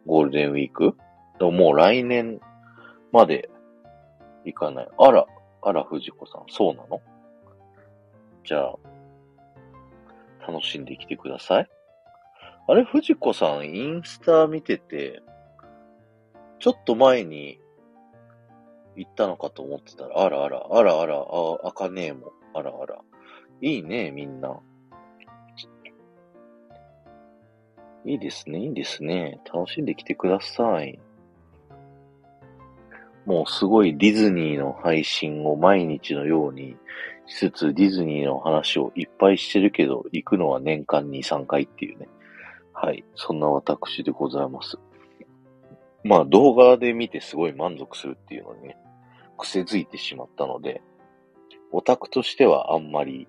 [0.06, 0.96] ゴールデンウィーク？
[1.38, 2.40] でももう来年
[3.12, 3.48] まで
[4.44, 4.88] 行かない。
[4.98, 5.24] あら、
[5.62, 7.00] あら、藤子さん、そうなの？
[8.44, 8.74] じゃあ、
[10.50, 11.70] 楽しんできてください。
[12.66, 15.22] あれ、藤子さん、インスタ見てて、
[16.58, 17.60] ちょっと前に
[18.96, 22.32] 行ったのかと思ってたら、あらあら、あらあら、あ、あかねえも。
[22.52, 22.98] あらあら。
[23.60, 24.58] いいね、みんな。
[28.04, 29.40] いいですね、いいですね。
[29.52, 30.98] 楽しんできてください。
[33.24, 36.76] もうすごいディズニーの配信を毎日のように
[37.26, 42.08] しつつ、ディズニーの話をいっぱいしてるけど、行くのは年間2、3回っていうね。
[42.72, 43.04] はい。
[43.14, 44.76] そんな私でございます。
[46.02, 48.76] まあ動画で見てすごい満足するっていうのにね、
[49.38, 50.82] 癖づいてしまったので、
[51.70, 53.28] オタクとしてはあんまり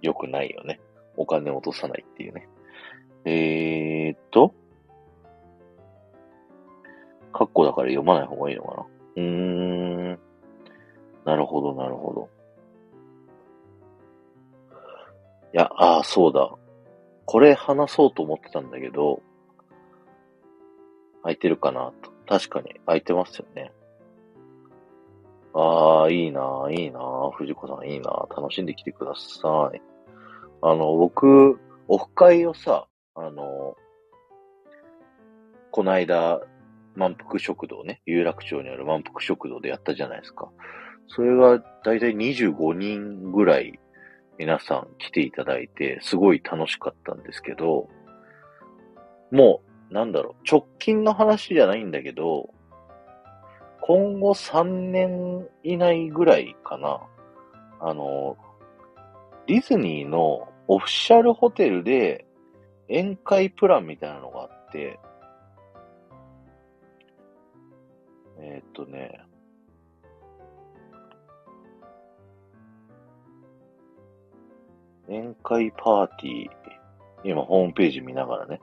[0.00, 0.80] 良くないよね。
[1.16, 2.48] お金落とさないっていうね。
[3.24, 4.54] えーっと、
[7.32, 8.86] カッコだから読まない方がいいのかな？
[9.16, 10.18] うーん。
[11.24, 12.28] なるほど、なるほど。
[15.52, 16.54] いや、ああ、そうだ。
[17.26, 19.22] これ話そうと思ってたんだけど、
[21.22, 22.10] 空いてるかなと。
[22.26, 23.72] 確かに空いてますよね。
[25.54, 27.00] ああ、いいな、いいな、
[27.32, 29.80] 藤子さんいいな、楽しんできてください。
[30.60, 31.58] あの、僕、
[31.88, 33.76] オフ会をさ、あの、
[35.70, 36.40] こないだ、
[36.94, 40.50] 満腹食堂ね、有楽町にある満腹食堂でやったじゃないですか。
[41.08, 43.78] それがだいたい25人ぐらい
[44.38, 47.88] 皆さん来ていただいて、すごい楽しかったんですけど、
[49.30, 52.50] もう、なんだろう、直近の話じゃないんだけど、
[53.80, 57.00] 今後3年以内ぐらいかな、
[57.80, 58.36] あの、
[59.46, 62.23] ディズニーのオフィシャルホテルで
[62.88, 64.98] 宴会プランみたいなのがあって、
[68.38, 69.20] えー、っとね、
[75.08, 76.50] 宴会パーティー、
[77.24, 78.60] 今ホームページ見ながらね、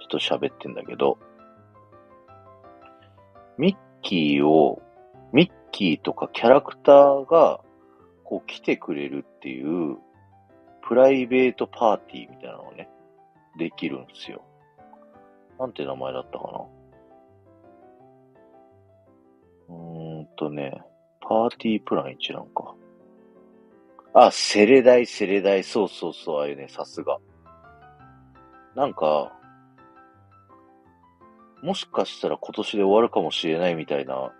[0.00, 1.18] ちょっと喋ってんだけど、
[3.58, 4.82] ミッキーを、
[5.32, 7.60] ミッキーとかキャラクターが、
[8.24, 9.98] こう来てくれるっていう、
[10.82, 12.88] プライベートパーティーみたいなのをね、
[13.56, 14.42] できるんですよ。
[15.58, 16.64] なんて名前だったかな
[19.68, 20.82] うーんとね、
[21.20, 22.74] パーティープラン一覧か。
[24.14, 27.18] あ、セレダイ、セレダイ、そうそうそう、ああいうね、さすが。
[28.74, 29.32] なんか、
[31.62, 34.32] もしかしたら今年で終わるかもしれないみたいな、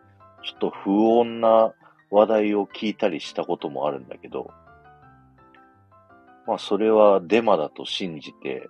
[0.42, 1.74] ちょっと不穏な
[2.10, 4.50] 話題を聞いたりしたこともあるんだけど、
[6.46, 8.68] まあそれはデマだと信じて、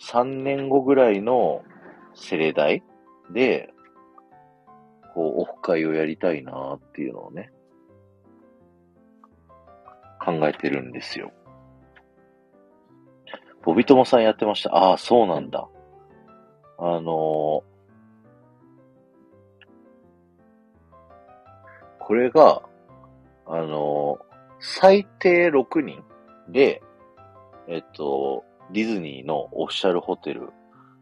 [0.00, 1.62] 3年後ぐらいの
[2.14, 2.82] セレダイ
[3.32, 3.70] で、
[5.14, 7.50] こう、オフ会をやりたいなっていうのをね、
[10.24, 11.32] 考えてるんですよ。
[13.64, 14.74] ボビトモさんやってました。
[14.74, 15.68] ああ、そうなんだ。
[16.78, 17.62] あのー、
[22.00, 22.62] これが、
[23.46, 24.24] あのー、
[24.60, 26.02] 最低6人
[26.48, 26.82] で、
[27.68, 30.48] えっと、ディズニーのオフィシャルホテル、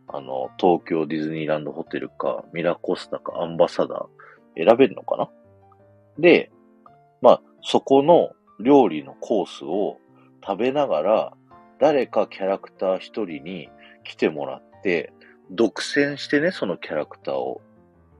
[0.08, 5.30] あの、東京ディズニーランドホテルか、ミラコスタか、アンバサダー選べるのかな？
[6.18, 6.50] で、
[7.20, 9.98] まあ、そこの料理のコースを
[10.44, 11.32] 食べながら、
[11.78, 13.68] 誰かキャラクター一人に
[14.04, 15.12] 来てもらって、
[15.50, 17.60] 独占してね、そのキャラクターを。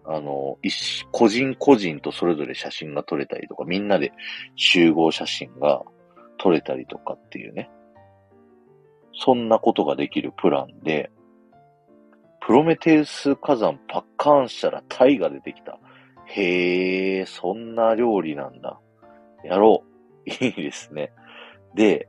[0.07, 4.13] あの、一、個人個人とそれぞれ写真が撮れたりとか、みんなで
[4.57, 5.83] 集合写真が
[6.39, 7.71] 取れたりとかっていうね。
[9.13, 11.11] そんなことができるプランで、
[12.41, 15.79] プロメテウス火山パッカーンしたらタイが出てきた。
[16.27, 18.81] へえ、そんな料理なんだ。
[19.45, 19.85] やろ
[20.27, 20.31] う。
[20.45, 21.13] いいですね。
[21.75, 22.09] で、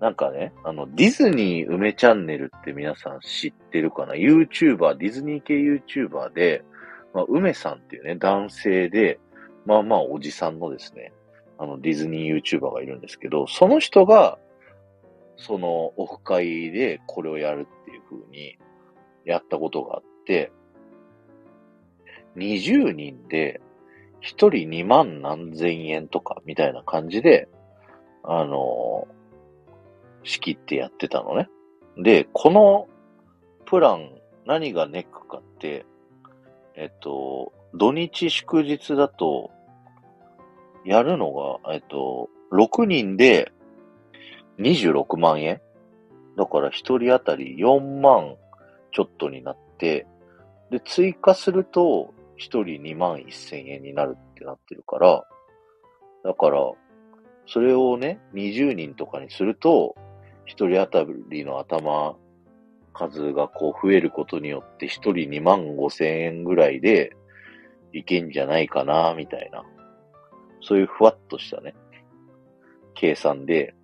[0.00, 6.64] なんかね、あの、ディズニー梅チャンネルって皆さん知ってるかな ?YouTuber、ディズニー系 YouTuber で、
[7.14, 9.20] まあ、梅さんっていうね、男性で、
[9.64, 11.12] まあまあおじさんのですね、
[11.58, 14.38] あの、ディズニー YouTuber がいるんですけど、その人が、
[15.46, 18.56] そのオフ会でこれをやるっていう風に
[19.24, 20.52] やったことがあって、
[22.36, 23.60] 20人で
[24.22, 27.48] 1人2万何千円とかみたいな感じで、
[28.24, 29.08] あの
[30.22, 31.48] 仕切ってやってたのね。
[31.98, 32.88] で、この
[33.66, 34.12] プラン、
[34.46, 35.84] 何がネックかって、
[36.74, 39.50] えっと、土日祝日だと、
[40.84, 43.52] やるのが、えっと、6人で
[44.58, 45.60] 26万円？
[46.36, 48.36] だから1人当たり4万
[48.92, 50.06] ちょっとになって、
[50.70, 55.24] で、追加すると1人2万1千円になるってなってるから、
[56.24, 56.58] だから、
[57.46, 59.96] それをね、20人とかにすると、
[60.46, 62.16] 一人当たりの頭
[62.94, 67.12] 数がこう増えることによって一人2万5千円ぐらいで
[67.92, 69.64] いけんじゃないかな、みたいな。
[70.60, 71.74] そういうふわっとしたね、
[72.94, 73.74] 計算で、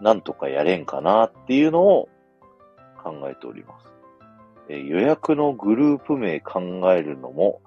[0.00, 2.08] なんとかやれんかなっていうのを
[3.02, 3.86] 考えております。
[4.68, 6.60] え予約のグループ名考
[6.92, 7.60] えるのも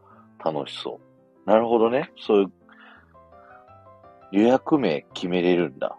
[0.44, 1.00] 楽しそ
[1.46, 1.50] う。
[1.50, 2.12] なるほどね。
[2.18, 2.52] そういう
[4.32, 5.98] 予約名決めれるんだ。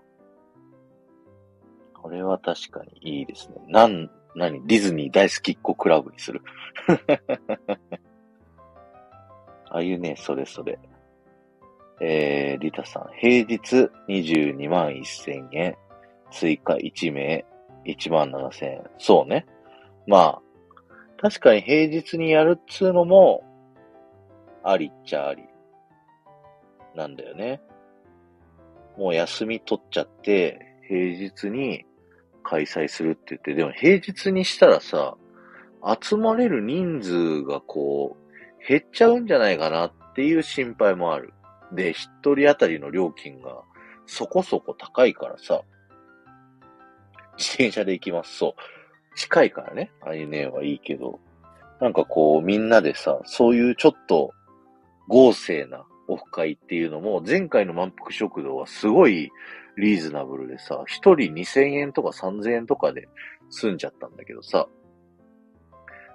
[1.95, 3.57] これは確かにいいですね。
[3.69, 4.67] なん、何？
[4.67, 6.43] ディズニー大好きっ子クラブにする。
[9.71, 10.79] ああいうね、それそれ。
[12.01, 15.77] えー、リタさん、平日22万1000円、
[16.33, 17.45] 追加1名
[17.87, 18.83] 1万7000円。
[18.99, 19.47] そうね。
[20.07, 20.43] まあ、
[21.21, 23.45] 確かに平日にやるっつうのも、
[24.65, 25.45] ありっちゃあり。
[26.95, 27.61] なんだよね。
[28.97, 31.85] もう休み取っちゃって、平日に
[32.43, 35.17] 開催するって言って、でも平日にしたらさ、
[36.01, 41.33] 集まれる人数がこう、減っちゃうんじゃないかなっていう心配もある。
[41.73, 43.63] で、一人当たりの料金が
[44.07, 45.63] そこそこ高いからさ、
[47.43, 48.37] 自転車で行きます。
[48.37, 48.55] そう。
[49.17, 49.91] 近いからね。
[50.01, 51.21] ああいうねはいいけど、
[51.81, 54.33] なんかこうみんなでさ、そういうちょっと
[55.09, 59.31] 豪勢なオフ会っていうのも、前回の満腹食堂はすごい
[59.77, 63.09] リーズナブルでさ、一人2000円とか3000円とかで
[63.51, 64.69] 済んじゃったんだけどさ、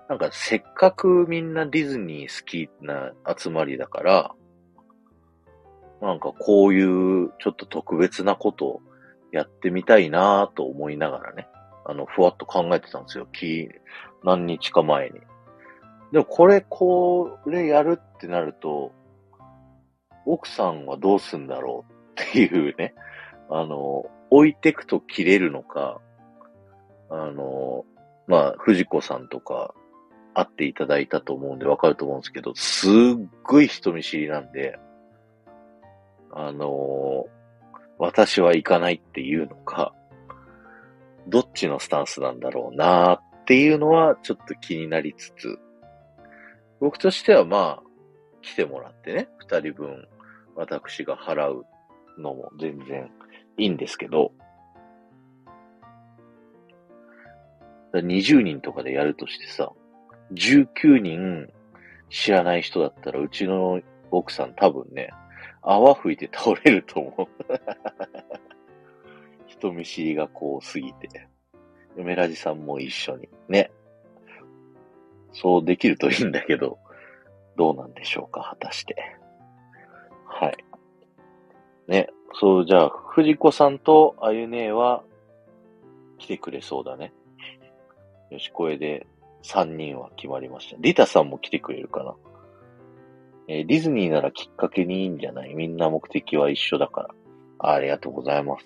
[0.09, 4.31] なんかせっかくみんなディズニー好きな集まりだから、
[6.01, 8.81] なんかこういうちょっと特別なことを
[9.37, 11.47] やってみたいなと思いながらね、
[11.85, 13.27] あの、ふわっと考えてたんですよ。
[13.31, 13.69] き、
[14.23, 15.21] 何日か前に。
[16.11, 18.91] でもこれ、これやるってなると、
[20.25, 22.93] 奥さんはどうすんだろうっていうね、
[23.49, 26.01] あの、置いてくと切れるのか、
[27.09, 27.85] あの、
[28.27, 29.73] まあ、藤子さんとか
[30.33, 32.91] 会っていただいたと思うんでわかると思うんですけど、すっ
[33.43, 34.77] ごい人見知りなんで、
[36.31, 37.27] あの、
[37.99, 39.93] 私は行かないっていうのか、
[41.27, 45.59] どっちのスタンスなんだろうなっていうのはちょっと気になりつつ、
[46.79, 47.83] 僕としてはまあ、
[48.41, 50.07] 来てもらってね、二人分
[50.55, 51.65] 私が払う
[52.17, 53.09] のも全然
[53.57, 54.31] いいんですけど、
[57.93, 59.71] 20人とかでやるとしてさ、
[60.33, 61.47] 19人
[62.09, 63.81] 知らない人だったら、うちの
[64.11, 65.09] 奥さん多分ね、
[65.69, 67.27] 泡吹いて倒れると思う。
[69.47, 71.27] 人見知りがこうすぎて。
[71.97, 73.27] 梅ラジさんも一緒に。
[73.49, 73.71] ね。
[75.33, 76.79] そうできるといいんだけど、
[77.57, 78.95] どうなんでしょうか、果たして。
[80.25, 80.57] はい。
[81.87, 82.09] ね。
[82.33, 85.03] そう、じゃあ、藤子さんとあゆねえは
[86.17, 87.13] 来てくれそうだね。
[88.29, 89.05] よし、これで
[89.43, 90.77] 3人は決まりました。
[90.79, 92.15] リタさんも来てくれるかな。
[93.47, 95.53] えー、ディズニーならきっかけにいいんじゃない？
[95.53, 97.09] みんな目的は一緒だから。
[97.59, 98.65] ありがとうございます。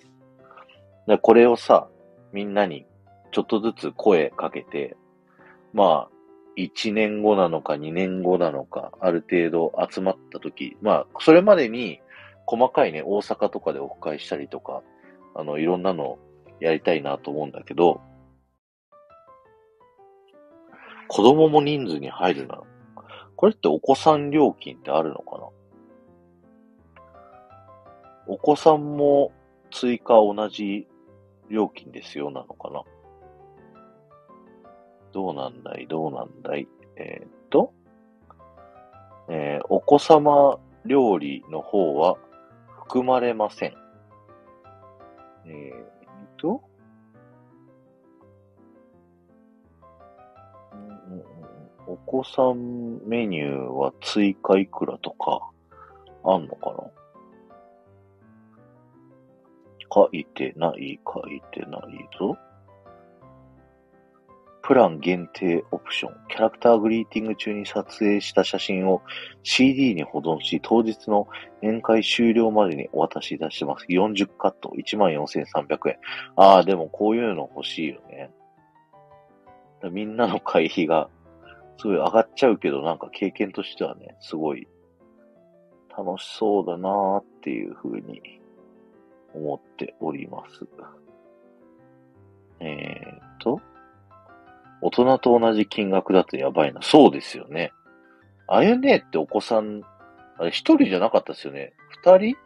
[1.06, 1.88] でこれをさ、
[2.32, 2.86] みんなに
[3.30, 4.96] ちょっとずつ声かけて、
[5.72, 6.08] まあ、
[6.58, 12.00] 1年後なのか2年後なのか、ある程度集まった時、まあ、それまでに
[12.44, 14.82] 細かいね、大阪とかでオフ会したりとか、
[15.34, 16.18] あの、いろんなの
[16.60, 18.00] やりたいなと思うんだけど、
[21.08, 22.62] 子供も人数に入るな。
[23.42, 25.48] これってお子さん料金ってあるのかな？
[28.28, 29.32] お子さんも
[29.72, 30.86] 追加同じ
[31.50, 32.84] 料金ですよ、なのかな？
[35.12, 35.88] どうなんだい？
[35.88, 36.68] どうなんだい？
[36.94, 37.72] えー、っと、
[39.28, 42.18] えー、お子様料理の方は
[42.84, 43.74] 含まれません。
[45.46, 45.82] えー、っ
[46.36, 46.62] と、
[51.86, 55.50] お子さんメニューは追加いくらとか
[56.24, 56.84] あんのかな？
[59.94, 62.38] 書いてない、書いてないぞ。
[64.62, 66.14] プラン限定オプション。
[66.28, 69.02] キャラクターグリーティング中に撮影した写真を
[69.42, 71.26] CD に保存し、当日の
[71.62, 73.86] 宴会終了までにお渡しいたします。
[73.88, 75.98] 40カット、14,300円。
[76.36, 78.30] ああ、でもこういうの欲しいよね。
[79.90, 81.10] みんなの会費が
[81.82, 84.68] すごい上がっちゃうけど、なんか経験としてはね、すごい
[85.98, 88.22] 楽しそうだなーっていうふうに
[89.34, 90.64] 思っております。
[92.60, 93.60] えーと、
[94.80, 96.80] 大人と同じ金額だとやばいな。
[96.82, 97.72] そうですよね。
[98.46, 99.82] あゆねってお子さん、
[100.38, 101.72] あれ一人じゃなかったですよね。
[102.04, 102.36] 二人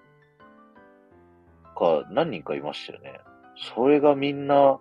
[1.79, 3.21] か何人かいましたよね。
[3.75, 4.79] それがみんな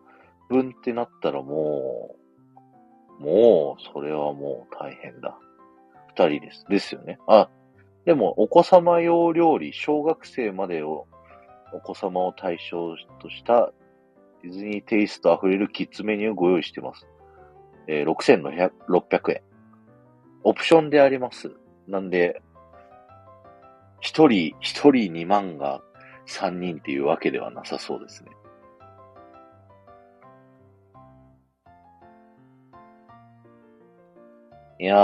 [0.48, 2.25] 分ってなったらもう、
[3.20, 5.38] もう、それはもう大変だ。
[6.08, 6.66] 二人です。
[6.70, 7.20] ですよね。
[7.28, 7.50] あ、
[8.06, 11.08] でも、お子様用料理、小学生までを、
[11.74, 13.72] お子様を対象とした
[14.44, 17.08] ディズニーテイスト溢れるキッズメニューをご用意してます。
[17.88, 19.42] えー、6600円。
[20.44, 21.52] オプションであります。
[21.88, 22.42] なんで、
[24.00, 25.82] 一人、一人2万が
[26.28, 28.30] 3人っていうわけではなさそうですね。
[34.80, 34.98] いや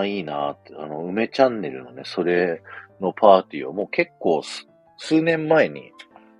[0.00, 2.62] ー、いいなーって、あの、梅チャンネルのね、それ
[3.00, 4.42] のパーティーをもう結構
[4.96, 5.92] 数年前に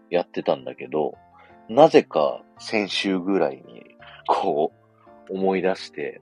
[0.08, 1.14] やってたんだけど、
[1.68, 4.72] なぜか先週ぐらいに、こ
[5.28, 6.20] う、思い出して、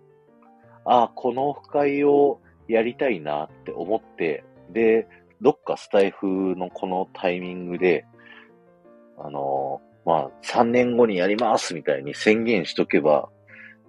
[0.84, 5.06] ああ、このオフ会をやりたいなって思って、で、
[5.40, 8.04] どっかスタイフのこのタイミングで、
[9.16, 13.28] あのー、まあ、3年後にやりますみたいに宣言しとけば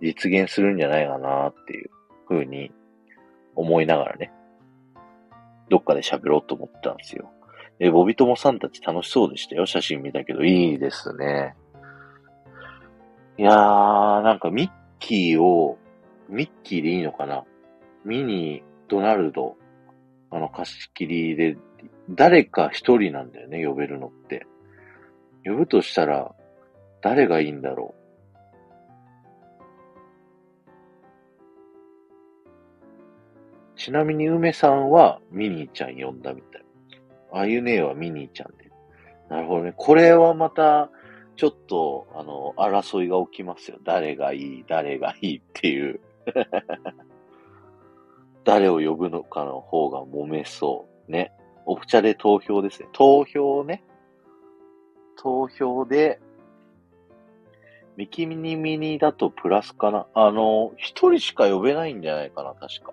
[0.02, 1.90] 実現するんじゃないかなっていう。
[2.30, 2.72] 風に
[3.56, 4.32] 思いながらね、
[5.70, 7.32] どっかで喋ろうと思ったんですよ。
[7.80, 9.66] え、ボビトモさんたち楽しそうでしたよ？
[9.66, 11.56] 写真見たけど、いいですね。
[13.38, 15.78] いやー、なんかミッキーを、
[16.30, 17.44] ミッキーでいいのかな？
[18.06, 19.56] ミニー、ドナルド、
[20.30, 21.58] あの貸し切りで、
[22.10, 24.46] 誰か一人なんだよね、呼べるのって。
[25.46, 26.34] 呼ぶとしたら、
[27.02, 27.99] 誰がいいんだろう？
[33.80, 36.66] ちなみに梅さんはミニーちゃん呼んだみたい。
[37.32, 38.70] あゆねえはミニーちゃんで。
[39.30, 39.74] なるほどね。
[39.78, 40.92] これはまた、
[41.38, 43.78] ちょっと、あの、争いが起きますよ。
[43.86, 46.02] 誰がいい、誰がいいっていう。
[48.44, 51.12] 誰を呼ぶのかの方が揉めそう。
[51.12, 51.32] ね。
[51.66, 52.90] オフチャで投票ですね。
[52.92, 53.84] 投票ね。
[55.16, 56.20] 投票で、
[57.96, 60.08] ミキミニミニだとプラスかな。
[60.14, 62.92] あの、一人しか呼べないんじゃないかな、確か。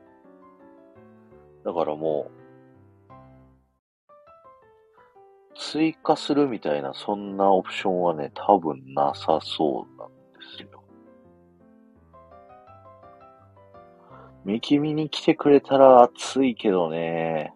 [1.67, 3.13] だからもう、
[5.57, 10.15] 追加するみたいな、そんなオプションはね、多分なさそうなんで
[10.57, 10.85] すよ。
[14.45, 17.53] 見キミに来てくれたら暑いけどね。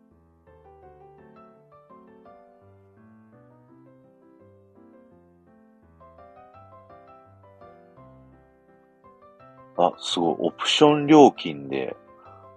[9.76, 10.36] あ、すごい。
[10.40, 11.96] オプション料金で、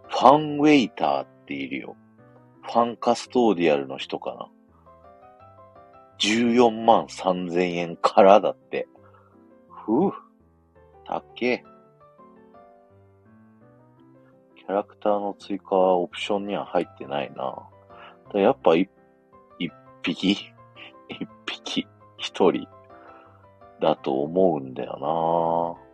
[0.09, 1.95] ファンウェイターっているよ。
[2.63, 4.47] ファンカストーディアルの人かな。
[6.19, 8.87] 14万3000円からだって。
[9.69, 10.11] ふぅ。
[11.05, 11.63] たっけ
[14.55, 17.67] キャラクターの追加はオプションには入ってないな。
[18.33, 18.89] だやっぱ一
[20.01, 20.31] 匹？
[20.31, 21.87] 一匹？
[22.17, 22.67] 一人？
[23.81, 25.92] だと思うんだよな。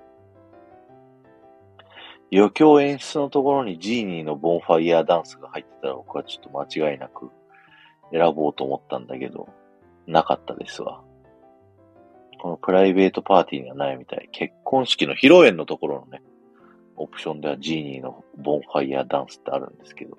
[2.31, 7.31] 余興演出のところにジーニーのボンファイヤーダンスが入ってたら僕はちょっと間違いなく
[8.11, 9.49] 選ぼうと思ったんだけど、
[10.07, 11.01] なかったですわ。
[12.41, 14.29] このプライベートパーティーにはないみたい。
[14.31, 16.21] 結婚式の披露宴のところのね、
[16.95, 20.17] オプションではジーニーのボンファイヤーダンスってあるんですけど、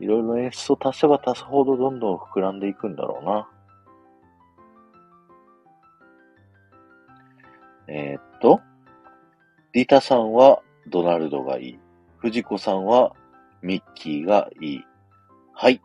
[0.00, 3.48] いろいろ演出を足せば足すほどどんどん膨らんでいくんだろうな。
[7.88, 8.60] えー、っと、
[9.72, 11.78] リタさんはドナルドがいい。
[12.18, 13.14] 藤子さんは
[13.62, 14.84] ミッキーがいい。
[15.52, 15.80] はい。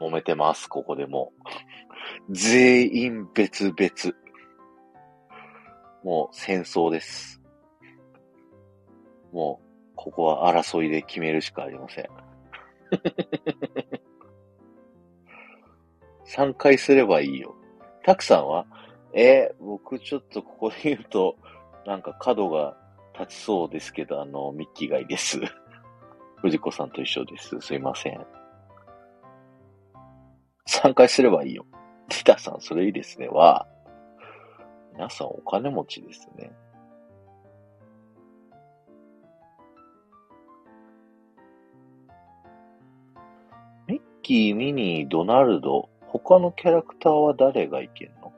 [0.00, 1.32] 揉めてます、ここでも。
[2.30, 4.16] 全員別々。
[6.02, 7.40] もう戦争です。
[9.32, 12.08] もう、ここは争いで決めるしかありません。
[16.26, 17.54] 3回すればいいよ。
[18.02, 18.66] たくさんは
[19.14, 21.36] えー僕ちょっとここで言うと、
[21.86, 22.76] なんか角が
[23.18, 25.40] 立ちそうですけど、あの、ミッキーがいいです。
[26.40, 27.60] 藤子さんと一緒です。
[27.60, 28.26] すいません。
[30.68, 31.64] 3回すればいいよ。
[32.08, 33.28] ティタさん、それいいですね。
[33.28, 33.66] は、
[34.94, 36.52] 皆さんお金持ちですね。
[43.86, 48.32] ミッキー、ミニー、ドナルド、他のキャラクターは誰がいけんの？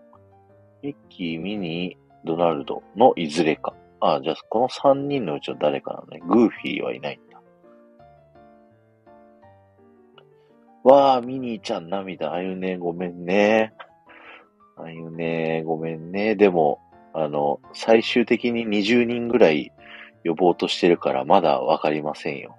[0.83, 3.75] ミッキー、ミニー、ドナルドのいずれか。
[4.01, 6.21] あじゃあこの3人のうちの誰かなのね。
[6.27, 7.41] グーフィーはいないんだ。
[10.85, 12.33] わあ、ミニーちゃん涙。
[12.33, 13.73] あゆね、ごめんね。
[14.77, 16.35] あゆね、ごめんね。
[16.35, 16.81] でも、
[17.15, 19.73] あの、最終的に20人ぐらい
[20.25, 22.57] 呼ぼうとしてるから、まだわかりませんよ。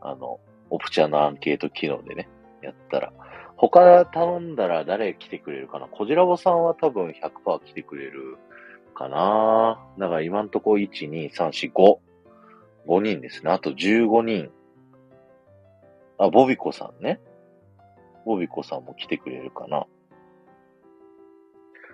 [0.00, 0.40] あの、
[0.70, 2.28] オプチャのアンケート機能でね、
[2.62, 3.12] やったら。
[3.56, 5.86] 他頼んだら誰来てくれるかな？
[5.86, 8.38] こじらぼさんは多分100%来てくれる
[9.00, 11.98] かなだから今んとこ1、2、3、4、5。
[12.86, 13.50] 5人ですね。
[13.50, 14.50] あと15人。
[16.18, 17.18] あ、ボビコさんね。
[18.26, 19.86] ボビコさんも来てくれるかな。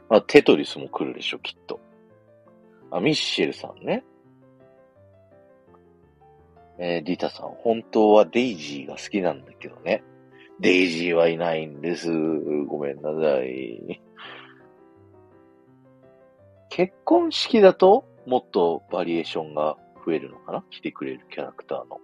[0.09, 1.79] あ、テトリスも来るでしょ、きっと。
[2.91, 4.05] あ、ミッシェルさんね。
[6.79, 10.03] えー、リタさん、本当はデイジーが好きなんだけどね。
[10.59, 12.11] デイジーはいないんです。
[12.67, 14.03] ごめんなさい。
[16.77, 20.63] 結婚式だと、もっとバリエーションが増えるのかな？
[20.69, 22.01] 来てくれるキャラクターの。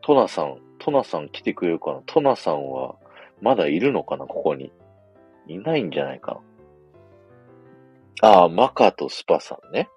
[0.00, 2.00] トナさん、トナさん来てくれるかな？
[2.06, 2.94] トナさんは、
[3.42, 4.24] まだいるのかな？
[4.24, 4.72] ここに。
[5.48, 6.40] いないんじゃないか
[8.22, 8.30] な？
[8.30, 9.90] ああ、マカとスパさんね。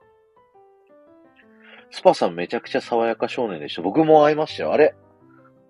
[1.92, 3.82] スパさんめちゃくちゃ爽やか少年でした。
[3.82, 4.74] 僕も会いましたよ。
[4.74, 4.96] あれ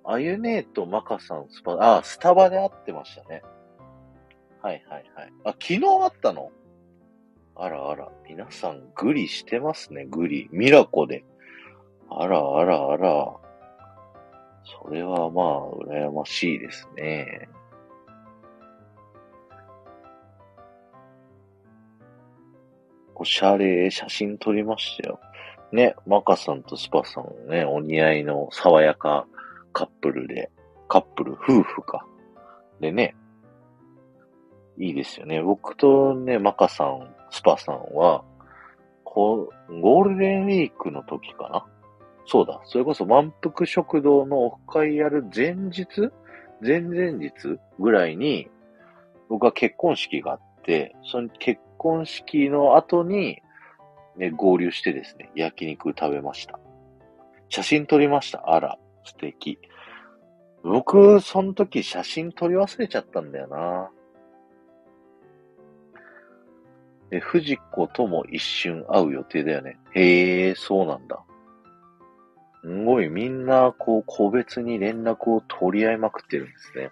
[0.05, 3.43] あゆねえとマカさん、スパ、ああ、スタバで会ってましたね。
[4.63, 5.33] はいはいはい。
[5.43, 6.49] あ、昨日会ったの？
[7.55, 10.47] あらあら、皆さんグリしてますね、グリ。
[10.53, 11.25] ミラコで。
[12.09, 13.35] あらあらあら。
[14.81, 17.49] それはまあ、羨ましいですね。
[23.15, 25.19] おしゃれ、写真撮りましたよ。
[25.73, 29.27] ね、マカさんとスパさんね、お似合いの爽やか
[29.73, 30.49] カップルで、
[30.87, 32.07] カップル、夫婦か。
[32.79, 33.15] でね、
[34.77, 35.41] いいですよね。
[35.41, 38.23] 僕とね、マカさん、スパさんは、
[39.03, 41.65] こう、ゴールデンウィークの時かな？
[42.25, 42.61] そうだ。
[42.65, 45.85] それこそ満腹食堂のオフ会やる前日？
[46.61, 48.49] 前々日ぐらいに、
[49.29, 53.41] 僕は結婚式があって、その結婚式の後に、
[54.15, 56.59] ね、合流してですね、焼肉食べました。
[57.49, 58.43] 写真撮りました。
[58.53, 59.59] あら、素敵。
[60.63, 63.91] 僕、その時写真撮り忘れちゃったんだよな。
[67.13, 69.77] え、藤子とも一瞬会う予定だよね。
[69.93, 71.23] へえ、そうなんだ。
[72.63, 76.91] すごい、みんな、こう、個別に連絡を取り合いまくってるんですね。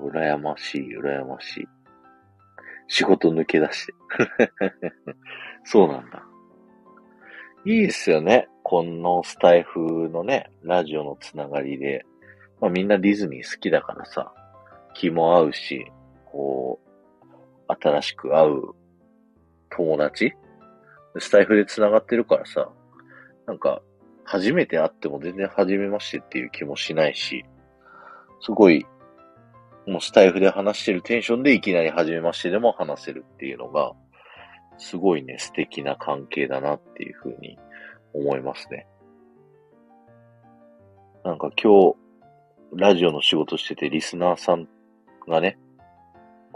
[0.00, 1.68] 羨ましい、羨ましい。
[2.88, 3.94] 仕事抜け出して。
[5.62, 6.24] そうなんだ。
[7.64, 8.48] いいですよね。
[8.64, 12.04] このスタイフのね、ラジオのつながりで。
[12.60, 14.32] まあみんなディズニー好きだからさ、
[14.94, 15.86] 気も合うし、
[16.24, 16.89] こう、
[17.80, 18.62] 新しく会う
[19.70, 20.32] 友達？
[21.18, 22.70] スタイフでつながってるからさ、
[23.46, 23.82] なんか、
[24.24, 27.44] 初めて会っても全然初めましてっていう気もしないし、
[28.40, 28.86] すごい、
[29.88, 33.92] もうスタイフで話してるテンションでいきなり初めましてでも話せるっていうのが、
[34.78, 37.58] すごいね、素敵な関係だなっていうふうに
[38.14, 38.86] 思いますね。
[41.24, 41.96] なんか今日、
[42.76, 44.68] ラジオの仕事しててリスナーさん
[45.28, 45.58] がね、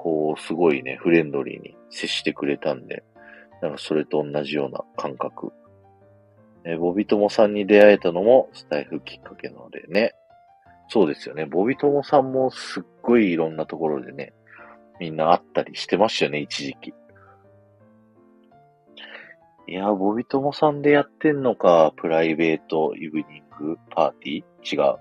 [0.05, 3.03] こう、すごいね、フレンドリーに接してくれたんで、
[3.63, 5.51] なんかそれと同じような感覚。
[6.67, 10.15] えボビトモさんに出会えたのもスタイフきっかけなのでね。
[10.89, 11.47] そうですよね。
[11.47, 14.35] ボビトモさんもすっごいいろんなところでね、
[15.01, 16.93] みんな会ったりしてましたよね、一時期。
[19.67, 24.77] いや、ボビトモさんでやってんのか、プライベートイブニングパーティー？
[24.77, 24.99] 違う。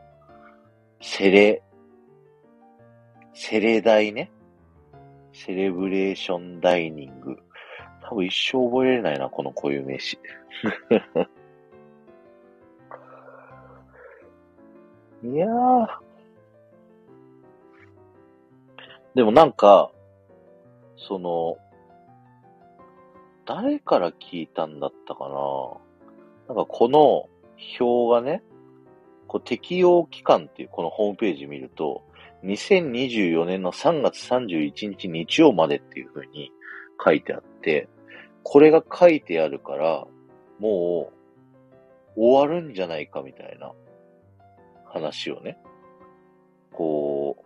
[1.01, 1.61] セレ、
[3.33, 4.31] セレダイね。
[5.33, 7.37] セレブレーションダイニング。
[8.01, 10.19] 多分一生覚えれないな、この固有名詞。
[15.23, 15.87] いやー、
[19.15, 19.91] でもなんか、
[20.97, 21.57] その、
[23.45, 25.35] 誰から聞いたんだったかな
[26.47, 27.27] なんかこの
[27.79, 28.43] 表がね、
[29.27, 32.03] こう適用期間っていうこのホームページ見ると、
[32.43, 36.51] 2024年の3月31日日曜までっていう風に
[37.03, 37.87] 書いてあって、
[38.43, 40.05] これが書いてあるから、
[40.59, 41.11] も
[42.15, 43.71] う終わるんじゃないかみたいな
[44.85, 45.57] 話をね、
[46.71, 47.37] こ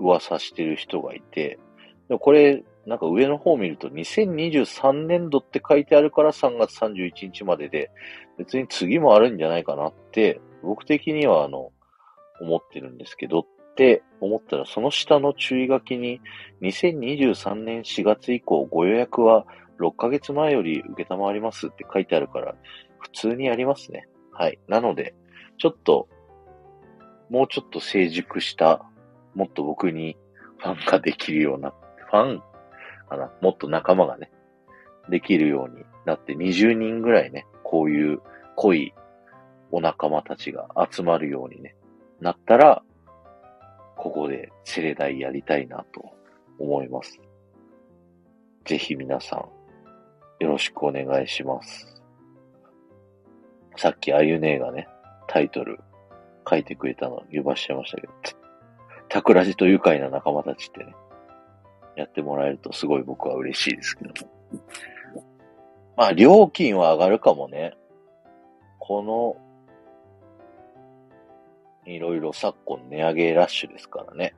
[0.00, 1.58] う、噂してる人がいて、
[2.08, 7.90] でもこれ、なんか上の方を見ると2023年度って書いてあるから3月31日までで、
[8.36, 11.72] 別に次もあるんじゃないかなって、僕的にはあの、
[12.40, 16.20] 思ってるんですけどっって思ったら、その下の注意書きに、
[16.62, 19.46] 2023年4月以降ご予約は
[19.80, 22.54] 6ヶ月前より受けたまわりますって書いてあるから、
[23.00, 24.06] 普通にやりますね。
[24.30, 24.60] はい。
[24.68, 25.14] なので、
[25.58, 26.08] ちょっと、
[27.28, 28.84] もうちょっと成熟した、
[29.34, 30.16] もっと僕に
[30.58, 31.74] ファンができるような、
[32.10, 32.42] ファン
[33.08, 34.30] かな、もっと仲間がね、
[35.08, 38.20] できるようになって20人ぐらいね、こういう
[38.54, 38.94] 濃い
[39.72, 41.74] お仲間たちが集まるようにね、
[42.20, 42.84] なったら、
[43.96, 46.04] ここでセレダイやりたいなと
[46.58, 47.20] 思います。
[48.64, 49.40] ぜひ皆さん、
[50.42, 52.02] よろしくお願いします。
[53.76, 54.88] さっきあゆねえがね、
[55.26, 55.80] タイトル
[56.48, 58.12] 書いてくれたの言ばしちゃいましたけど、
[59.08, 60.94] タクラジと愉快な仲間たちってね、
[61.96, 64.32] やってもらえるとすごい僕は嬉しいですけども。
[65.96, 67.74] まあ、料金は上がるかもね。
[68.80, 69.36] この、
[71.86, 74.34] いろいろ昨今値上げラッシュですからね。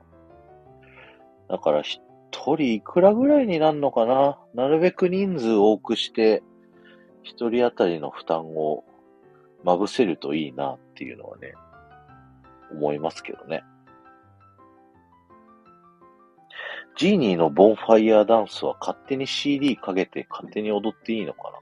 [1.48, 2.00] だから一
[2.32, 4.38] 人いくらぐらいになるのかな？
[4.54, 6.42] なるべく人数多くして、
[7.22, 8.84] 一人当たりの負担を
[9.64, 11.54] まぶせるといいなっていうのはね、
[12.72, 13.62] 思いますけどね。
[16.96, 21.58] ジーニーのボンファイヤーダンスは勝手に CD かけて勝手に踊っていいのかな？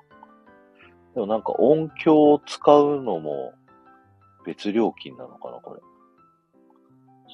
[1.14, 3.53] でもなんか音響を使うのも
[4.45, 5.80] 別料金なのかなこれ。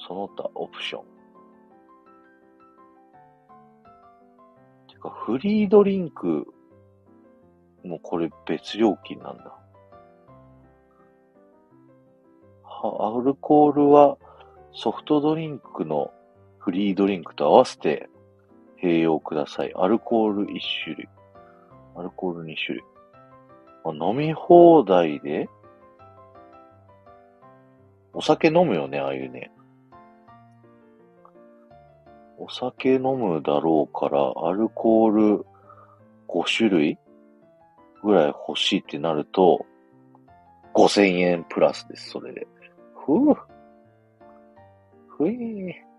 [0.07, 1.03] その他オプション。
[4.87, 6.47] てか、フリードリンク
[7.83, 9.57] もこれ別料金なんだ。
[12.63, 14.17] は、アルコールは
[14.73, 16.11] ソフトドリンクの
[16.59, 18.09] フリードリンクと合わせて
[18.81, 19.73] 併用ください。
[19.75, 21.09] アルコール1種類。
[21.95, 22.83] アルコール2種類。
[23.85, 25.49] 飲み放題で
[28.13, 29.51] お酒飲むよね、ああいうね。
[32.37, 35.45] お酒飲むだろうから、アルコール
[36.27, 36.97] 5種類
[38.03, 39.65] ぐらい欲しいってなると、
[40.73, 42.47] 5000円プラスです、それで。
[43.05, 43.35] ふぅ。
[45.07, 45.91] ふえー。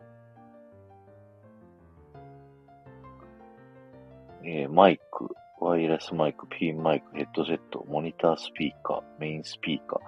[4.44, 5.28] えー、マイク、
[5.60, 9.98] ワイヤレスマイク、ピンマイク、ヘッドセット、モニタースピーカー、メインスピーカー。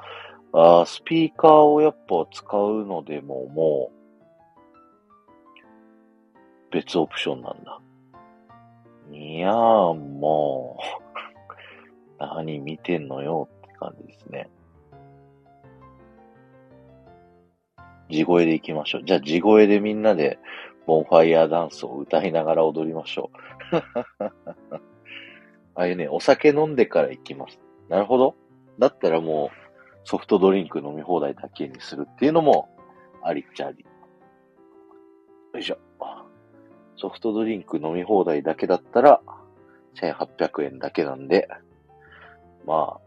[0.56, 3.90] あースピーカーをやっぱ使うのでもも
[6.70, 7.80] う、別オプションなんだ。
[9.10, 10.78] いやー、も
[12.20, 14.48] う 何見てんのよって感じですね。
[18.08, 19.04] 地声で行きましょう。
[19.04, 20.38] じゃあ地声でみんなで
[20.86, 23.30] ボンファイヤーダンスを歌いながら踊りましょ
[23.72, 23.76] う。
[25.74, 27.58] ああいうね、お酒飲んでから行きます。
[27.88, 28.36] なるほど。
[28.78, 29.63] だったらもう、
[30.04, 32.68] ソフトドリンク飲み放題だけにするっていうのも、
[33.22, 33.84] ありっちゃあり。
[35.54, 35.78] よいしょ。
[36.96, 39.20] ソフトドリンク飲み放題だけだったら、
[40.00, 41.48] 1800円だけなんで、
[42.66, 43.00] まあ、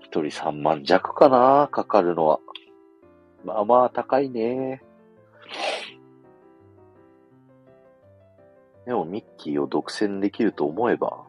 [0.00, 2.40] 一人3万弱かな、かかるのは。
[3.44, 4.82] まあまあ高いね。
[8.86, 11.24] でもミッキーを独占できると思えば、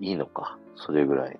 [0.00, 1.38] いいのか、それぐらい。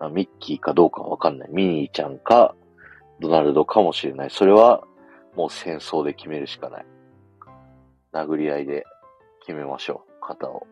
[0.00, 1.48] あミッキーかどうかわかんない。
[1.52, 2.54] ミニーちゃんか、
[3.20, 4.30] ドナルドかもしれない。
[4.30, 4.82] それは、
[5.36, 6.86] もう戦争で決めるしかない。
[8.12, 8.84] 殴り合いで
[9.40, 10.66] 決めましょう、型を。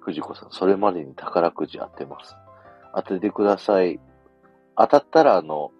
[0.00, 2.34] 藤子さん、それまでに宝くじ当てます。
[2.94, 4.00] 当ててください。
[4.76, 5.70] 当たったら、あの、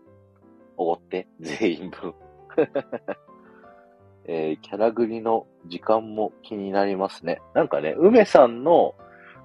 [0.77, 2.15] おごって、全員分。
[4.27, 7.43] えー、キャラグリの時間も気になりますね。
[7.53, 8.95] なんかね、梅さんの、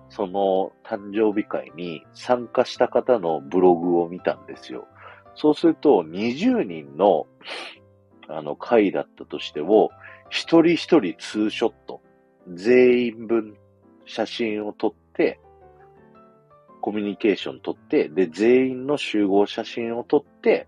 [0.09, 4.87] その、誕生日会に参加した方のブログを見たんですよ。
[5.35, 7.27] そうすると、20人の、
[8.27, 9.89] あの、会だったとしても、
[10.29, 12.01] 一人一人ツーショット、
[12.53, 13.55] 全員分
[14.05, 15.39] 写真を撮って、
[16.81, 20.67] コミュニケーション取って、で、全員の集合写真を撮って、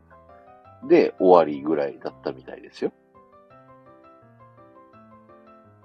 [0.87, 2.91] で、終わりぐらいだったみたいですよ。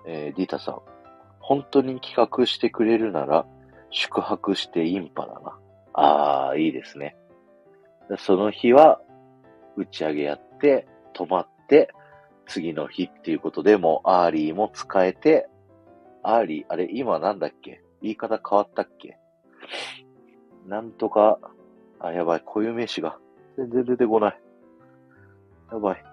[0.06, 0.95] えー、ディータさん。
[1.48, 3.46] 本当に企画してくれるなら、
[3.90, 5.56] 宿泊してインパだな。
[5.92, 7.16] ああ、いいですね。
[8.18, 9.00] その日は、
[9.76, 11.94] 打ち上げやって、泊まって、
[12.48, 15.48] 次の日っていうことでもうアーリーも使えて、
[16.24, 17.80] アーリー、あれ、今なんだっけ？
[18.02, 19.16] 言い方変わったっけ？
[20.66, 21.38] なんとか、
[22.00, 23.18] あ、やばい、固有名詞が
[23.56, 24.40] 全然出てこない。
[25.70, 26.04] やばい。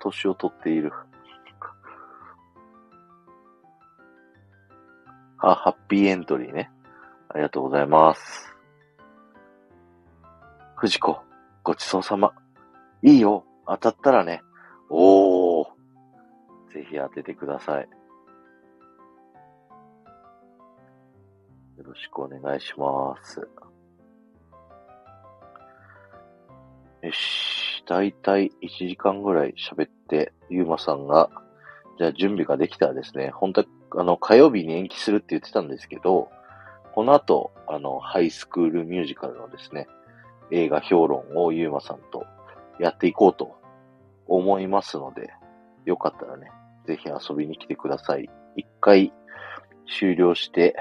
[0.00, 0.92] 年を取っている。
[5.40, 6.70] あ、ハッピーエントリーね。
[7.28, 8.56] ありがとうございます。
[10.76, 11.20] 藤子、
[11.62, 12.32] ごちそうさま。
[13.02, 13.44] いいよ。
[13.66, 14.42] 当たったらね。
[14.90, 15.66] おー。
[16.72, 17.88] ぜひ当ててください。
[21.76, 23.40] よろしくお願いします。
[27.02, 27.58] よし。
[27.88, 31.30] だいたい1時間ぐらい喋って、ゆうまさんが、
[31.96, 33.66] じゃあ準備ができたらですね、本当は、
[33.96, 36.30] あの、火曜日に延期するって言ってたんですけど、
[36.94, 39.86] この後、あの、ハイスクールミュージカルのですね、
[40.50, 42.26] 映画評論をゆうまさんと
[42.80, 43.56] やっていこうと
[44.26, 45.32] 思いますので、
[45.84, 46.50] よかったらね、
[46.86, 48.28] ぜひ遊びに来てください。
[48.56, 49.12] 一回
[49.98, 50.76] 終了して、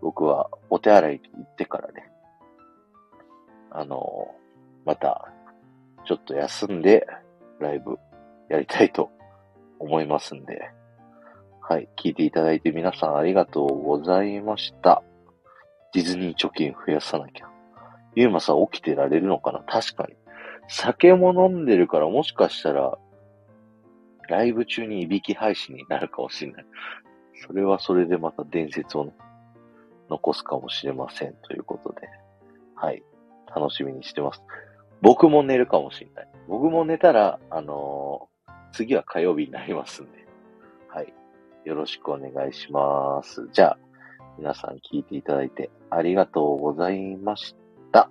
[0.00, 2.10] 僕はお手洗い行ってからね、
[3.70, 4.34] あの、
[4.84, 5.28] また、
[6.06, 7.06] ちょっと休んで、
[7.60, 7.98] ライブ
[8.48, 9.10] やりたいと
[9.78, 10.70] 思いますんで、
[11.70, 15.04] はい、聞いていただいて皆さんありがとうございました。
[15.94, 17.48] ディズニー貯金増やさなきゃ。
[18.16, 19.60] ゆうまさん起きてられるのかな？
[19.60, 20.16] 確かに。
[20.66, 22.98] 酒も飲んでるからもしかしたら、
[24.28, 26.66] ライブ中にいびき配信になるかもしれない。
[27.46, 29.12] それはそれでまた伝説をね、
[30.08, 32.08] 残すかもしれませんということで、
[32.74, 33.04] はい、
[33.54, 34.42] 楽しみにしてます。
[35.02, 36.28] 僕も寝るかもしれない。
[36.48, 40.26] 僕も寝たら、あのー次は火曜日になりますんで、
[40.88, 41.12] はい、
[41.64, 43.48] よろしくお願いします。
[43.52, 43.78] じゃあ、
[44.38, 47.54] 皆さん聞いていただいてありがとうございまし
[47.92, 48.10] た。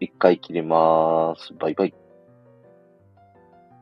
[0.00, 1.52] 一回切ります。
[1.54, 2.03] バイバイ。